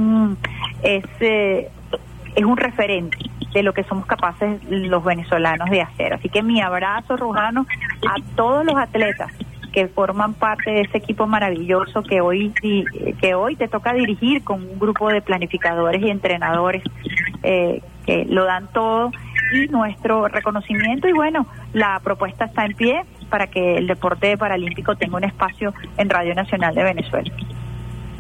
es, 0.84 1.06
eh, 1.22 1.70
es 2.36 2.44
un 2.44 2.58
referente 2.58 3.18
de 3.54 3.64
lo 3.64 3.74
que 3.74 3.84
somos 3.84 4.06
capaces 4.06 4.62
los 4.70 5.04
venezolanos 5.04 5.70
de 5.70 5.82
hacer. 5.82 6.14
Así 6.14 6.30
que 6.30 6.42
mi 6.42 6.62
abrazo, 6.62 7.16
Rujano, 7.16 7.66
a 8.10 8.16
todos 8.36 8.66
los 8.66 8.76
atletas 8.76 9.32
que 9.72 9.88
forman 9.88 10.34
parte 10.34 10.72
de 10.72 10.82
ese 10.82 10.98
equipo 11.00 11.26
maravilloso 11.26 12.04
que 12.04 12.22
hoy 12.22 12.54
que 13.20 13.34
hoy 13.34 13.56
te 13.56 13.68
toca 13.68 13.94
dirigir 13.94 14.44
con 14.44 14.62
un 14.62 14.78
grupo 14.78 15.10
de 15.10 15.22
planificadores 15.22 16.02
y 16.02 16.10
entrenadores 16.10 16.84
eh, 17.42 17.82
que 18.06 18.26
lo 18.26 18.46
dan 18.46 18.68
todo 18.74 19.12
y 19.54 19.68
nuestro 19.68 20.28
reconocimiento 20.28 21.08
y 21.08 21.14
bueno 21.14 21.48
la 21.74 22.00
propuesta 22.04 22.46
está 22.46 22.66
en 22.66 22.74
pie 22.74 23.02
para 23.30 23.48
que 23.48 23.78
el 23.78 23.88
deporte 23.88 24.38
paralímpico 24.38 24.96
tenga 24.96 25.18
un 25.18 25.24
espacio 25.24 25.74
en 25.98 26.10
Radio 26.10 26.36
Nacional 26.36 26.76
de 26.76 26.84
Venezuela. 26.84 27.32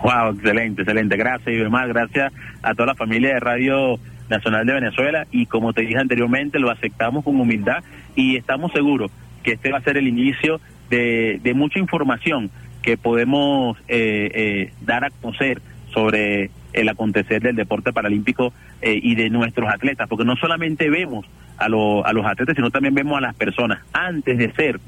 Wow, 0.04 0.34
excelente, 0.34 0.82
excelente. 0.82 1.16
Gracias, 1.16 1.56
y 1.56 1.70
más 1.70 1.88
Gracias 1.88 2.34
a 2.62 2.74
toda 2.74 2.88
la 2.88 2.96
familia 2.96 3.36
de 3.36 3.40
Radio 3.40 4.00
Nacional 4.30 4.66
de 4.66 4.74
Venezuela 4.74 5.28
y 5.32 5.46
como 5.46 5.72
te 5.74 5.82
dije 5.82 5.98
anteriormente, 5.98 6.60
lo 6.60 6.72
aceptamos 6.72 7.24
con 7.24 7.40
humildad 7.40 7.84
y 8.16 8.36
estamos 8.36 8.72
seguros 8.72 9.12
que 9.44 9.54
este 9.54 9.72
va 9.72 9.78
a 9.78 9.82
ser 9.82 9.98
el 9.98 10.08
inicio 10.08 10.60
de, 10.90 11.54
mucha 11.56 11.80
información 11.80 12.50
que 12.82 12.98
podemos 12.98 13.78
eh, 13.88 14.30
eh, 14.34 14.74
dar 14.82 15.06
a 15.06 15.10
conocer 15.10 15.62
sobre 15.94 16.50
el 16.74 16.90
acontecer 16.90 17.42
del 17.42 17.56
deporte 17.56 17.94
paralímpico 17.94 18.54
eh, 18.82 19.00
y 19.02 19.16
de 19.16 19.30
nuestros 19.30 19.70
atletas, 19.72 20.08
porque 20.10 20.26
no 20.26 20.36
solamente 20.36 20.90
vemos 20.90 21.26
a, 21.58 21.66
a 21.66 21.70
los 22.14 22.26
atletas, 22.26 22.56
sino 22.56 22.72
también 22.72 22.96
vemos 22.96 23.18
a 23.18 23.22
las 23.22 23.36
personas. 23.36 23.80
Antes 23.94 24.38
de 24.38 24.52
ser 24.54 24.80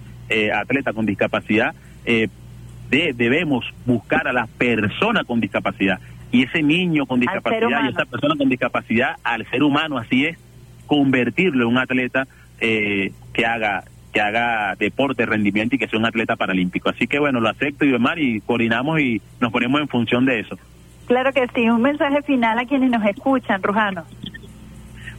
atleta 0.54 0.92
con 0.92 1.06
discapacidad, 1.06 1.76
debemos 2.90 3.64
buscar 3.86 4.28
a 4.28 4.34
la 4.34 4.48
persona 4.48 5.24
con 5.24 5.40
discapacidad. 5.40 6.00
Y 6.32 6.44
ese 6.44 6.64
niño 6.64 7.06
con 7.06 7.20
discapacidad 7.20 7.86
y 7.86 7.90
esa 7.90 8.06
persona 8.06 8.36
con 8.36 8.50
discapacidad, 8.50 9.18
al 9.24 9.48
ser 9.52 9.62
humano, 9.62 10.00
así 10.00 10.26
es, 10.26 10.40
convertirlo 10.88 11.66
en 11.66 11.70
un 11.70 11.78
atleta 11.78 12.28
que 12.60 13.46
haga 13.46 13.84
que 14.16 14.22
haga 14.22 14.76
deporte, 14.80 15.26
rendimiento 15.26 15.76
y 15.76 15.78
que 15.78 15.90
sea 15.90 16.00
un 16.00 16.06
atleta 16.06 16.38
paralímpico. 16.38 16.90
Así 16.90 17.06
que 17.06 17.20
bueno, 17.20 17.42
lo 17.42 17.50
acepto 17.50 17.84
y 17.84 17.92
demás 17.92 18.16
y 18.18 18.40
coordinamos 18.40 19.02
y 19.02 19.22
nos 19.42 19.52
ponemos 19.52 19.82
en 19.82 19.90
función 19.90 20.26
de 20.26 20.40
eso. 20.40 20.58
Claro 21.08 21.32
que 21.34 21.48
sí, 21.54 21.70
un 21.70 21.82
mensaje 21.82 22.22
final 22.24 22.58
a 22.58 22.66
quienes 22.66 22.90
nos 22.90 23.06
escuchan, 23.06 23.62
Rujano. 23.62 24.04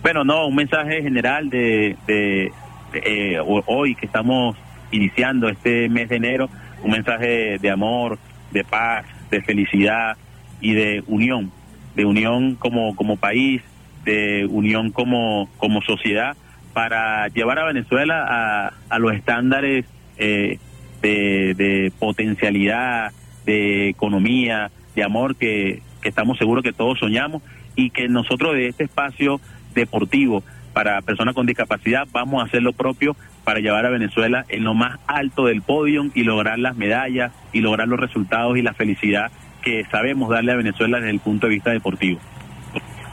Bueno, 0.02 0.24
no, 0.24 0.46
un 0.46 0.54
mensaje 0.54 1.02
general 1.02 1.48
de, 1.50 1.96
de, 2.06 2.52
eh, 2.92 3.38
hoy 3.66 3.94
que 3.94 4.06
estamos 4.06 4.56
iniciando 4.90 5.48
este 5.48 5.88
mes 5.88 6.08
de 6.08 6.16
enero, 6.16 6.48
un 6.82 6.92
mensaje 6.92 7.58
de 7.58 7.70
amor, 7.70 8.18
de 8.52 8.64
paz, 8.64 9.04
de 9.30 9.42
felicidad 9.42 10.16
y 10.60 10.74
de 10.74 11.02
unión, 11.06 11.50
de 11.94 12.04
unión 12.04 12.54
como, 12.56 12.94
como 12.94 13.16
país, 13.16 13.62
de 14.04 14.46
unión 14.46 14.90
como, 14.92 15.48
como 15.58 15.82
sociedad 15.82 16.36
para 16.76 17.28
llevar 17.28 17.58
a 17.58 17.64
Venezuela 17.64 18.24
a, 18.28 18.72
a 18.90 18.98
los 18.98 19.14
estándares 19.14 19.86
eh, 20.18 20.58
de, 21.00 21.90
potencialidad, 21.98 23.12
de 23.46 23.88
economía, 23.88 24.70
de 24.96 25.04
amor 25.04 25.36
que, 25.36 25.82
que 26.02 26.08
estamos 26.08 26.38
seguros 26.38 26.64
que 26.64 26.72
todos 26.72 26.98
soñamos 26.98 27.42
y 27.76 27.90
que 27.90 28.08
nosotros 28.08 28.54
de 28.54 28.66
este 28.66 28.84
espacio 28.84 29.40
deportivo 29.74 30.42
para 30.72 31.00
personas 31.02 31.34
con 31.34 31.46
discapacidad 31.46 32.08
vamos 32.12 32.42
a 32.42 32.46
hacer 32.46 32.62
lo 32.62 32.72
propio 32.72 33.14
para 33.44 33.60
llevar 33.60 33.86
a 33.86 33.90
Venezuela 33.90 34.44
en 34.48 34.64
lo 34.64 34.74
más 34.74 34.98
alto 35.06 35.46
del 35.46 35.62
podio 35.62 36.06
y 36.14 36.24
lograr 36.24 36.58
las 36.58 36.76
medallas 36.76 37.32
y 37.52 37.60
lograr 37.60 37.86
los 37.86 38.00
resultados 38.00 38.58
y 38.58 38.62
la 38.62 38.74
felicidad 38.74 39.30
que 39.62 39.84
sabemos 39.90 40.28
darle 40.28 40.52
a 40.52 40.56
Venezuela 40.56 40.98
desde 40.98 41.10
el 41.10 41.20
punto 41.20 41.46
de 41.46 41.54
vista 41.54 41.70
deportivo. 41.70 42.18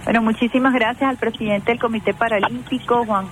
Bueno, 0.04 0.22
muchísimas 0.22 0.74
gracias 0.74 1.10
al 1.10 1.18
presidente 1.18 1.72
del 1.72 1.80
Comité 1.80 2.14
Paralímpico, 2.14 3.06
Juan 3.06 3.28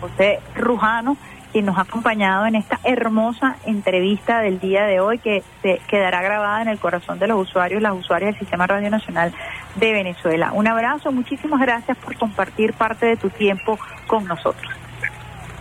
José 0.00 0.40
Rujano, 0.56 1.16
quien 1.54 1.66
nos 1.66 1.78
ha 1.78 1.82
acompañado 1.82 2.46
en 2.46 2.56
esta 2.56 2.80
hermosa 2.82 3.54
entrevista 3.64 4.40
del 4.40 4.58
día 4.58 4.86
de 4.86 4.98
hoy 4.98 5.18
que 5.18 5.44
se 5.62 5.80
quedará 5.86 6.20
grabada 6.20 6.62
en 6.62 6.66
el 6.66 6.80
corazón 6.80 7.20
de 7.20 7.28
los 7.28 7.40
usuarios, 7.40 7.80
las 7.80 7.94
usuarias 7.94 8.32
del 8.32 8.40
Sistema 8.40 8.66
Radio 8.66 8.90
Nacional 8.90 9.32
de 9.76 9.92
Venezuela. 9.92 10.50
Un 10.52 10.66
abrazo, 10.66 11.12
muchísimas 11.12 11.60
gracias 11.60 11.96
por 11.98 12.16
compartir 12.16 12.72
parte 12.72 13.06
de 13.06 13.16
tu 13.16 13.30
tiempo 13.30 13.78
con 14.08 14.24
nosotros. 14.24 14.68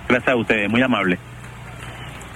Gracias 0.09 0.33
a 0.33 0.35
ustedes, 0.35 0.67
muy 0.67 0.81
amable. 0.81 1.19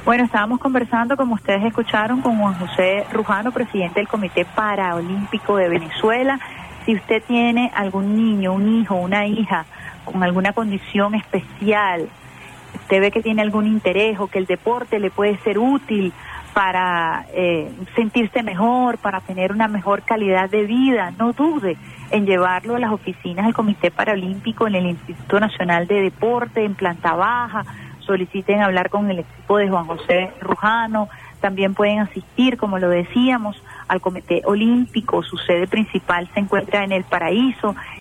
Bueno, 0.06 0.26
estábamos 0.26 0.60
conversando, 0.60 1.18
como 1.18 1.34
ustedes 1.34 1.64
escucharon, 1.64 2.22
con 2.22 2.38
Juan 2.38 2.54
José 2.60 3.06
Rujano, 3.12 3.52
presidente 3.52 4.02
del 4.02 4.08
Comité 4.08 4.46
Paralímpico 4.46 5.58
de 5.58 5.68
Venezuela 5.68 6.40
Si 6.86 6.94
usted 6.94 7.24
tiene 7.28 7.72
algún 7.74 8.16
niño, 8.16 8.54
un 8.54 8.82
hijo, 8.82 8.94
una 8.94 9.26
hija 9.26 9.66
con 10.06 10.22
alguna 10.22 10.54
condición 10.54 11.16
especial, 11.16 12.08
usted 12.82 13.02
ve 13.02 13.12
que 13.12 13.22
tiene 13.22 13.42
algún 13.42 13.68
interés 13.68 14.20
o 14.20 14.28
que 14.28 14.40
el 14.40 14.46
deporte 14.46 15.00
le 15.00 15.12
puede 15.12 15.38
ser 15.40 15.60
útil 15.60 16.14
para 16.54 17.26
eh, 17.34 17.70
sentirse 17.96 18.42
mejor, 18.42 18.98
para 18.98 19.22
tener 19.22 19.52
una 19.52 19.68
mejor 19.68 20.02
calidad 20.02 20.50
de 20.50 20.64
vida, 20.64 21.14
no 21.20 21.34
dude 21.34 21.78
en 22.10 22.26
llevarlo 22.26 22.76
a 22.76 22.80
las 22.80 22.92
oficinas 22.92 23.46
del 23.46 23.54
Comité 23.54 23.92
Paralímpico 23.92 24.66
en 24.66 24.76
el 24.76 24.88
Instituto 24.88 25.40
Nacional 25.40 25.86
de 25.86 26.02
Deporte, 26.02 26.64
en 26.64 26.74
planta 26.74 27.14
baja, 27.14 27.64
soliciten 28.00 28.62
hablar 28.62 28.90
con 28.90 29.12
el 29.12 29.20
equipo 29.20 29.58
de 29.58 29.70
Juan 29.70 29.86
José 29.86 30.32
Rujano, 30.42 31.10
también 31.42 31.76
pueden 31.76 32.00
asistir, 32.00 32.58
como 32.58 32.80
lo 32.80 32.90
decíamos, 32.90 33.62
al 33.88 34.02
Comité 34.02 34.42
Olímpico, 34.46 35.22
su 35.24 35.38
sede 35.38 35.68
principal 35.68 36.28
se 36.34 36.40
encuentra 36.40 36.84
en 36.84 36.92
el 36.92 37.04
Paraíso 37.04 37.76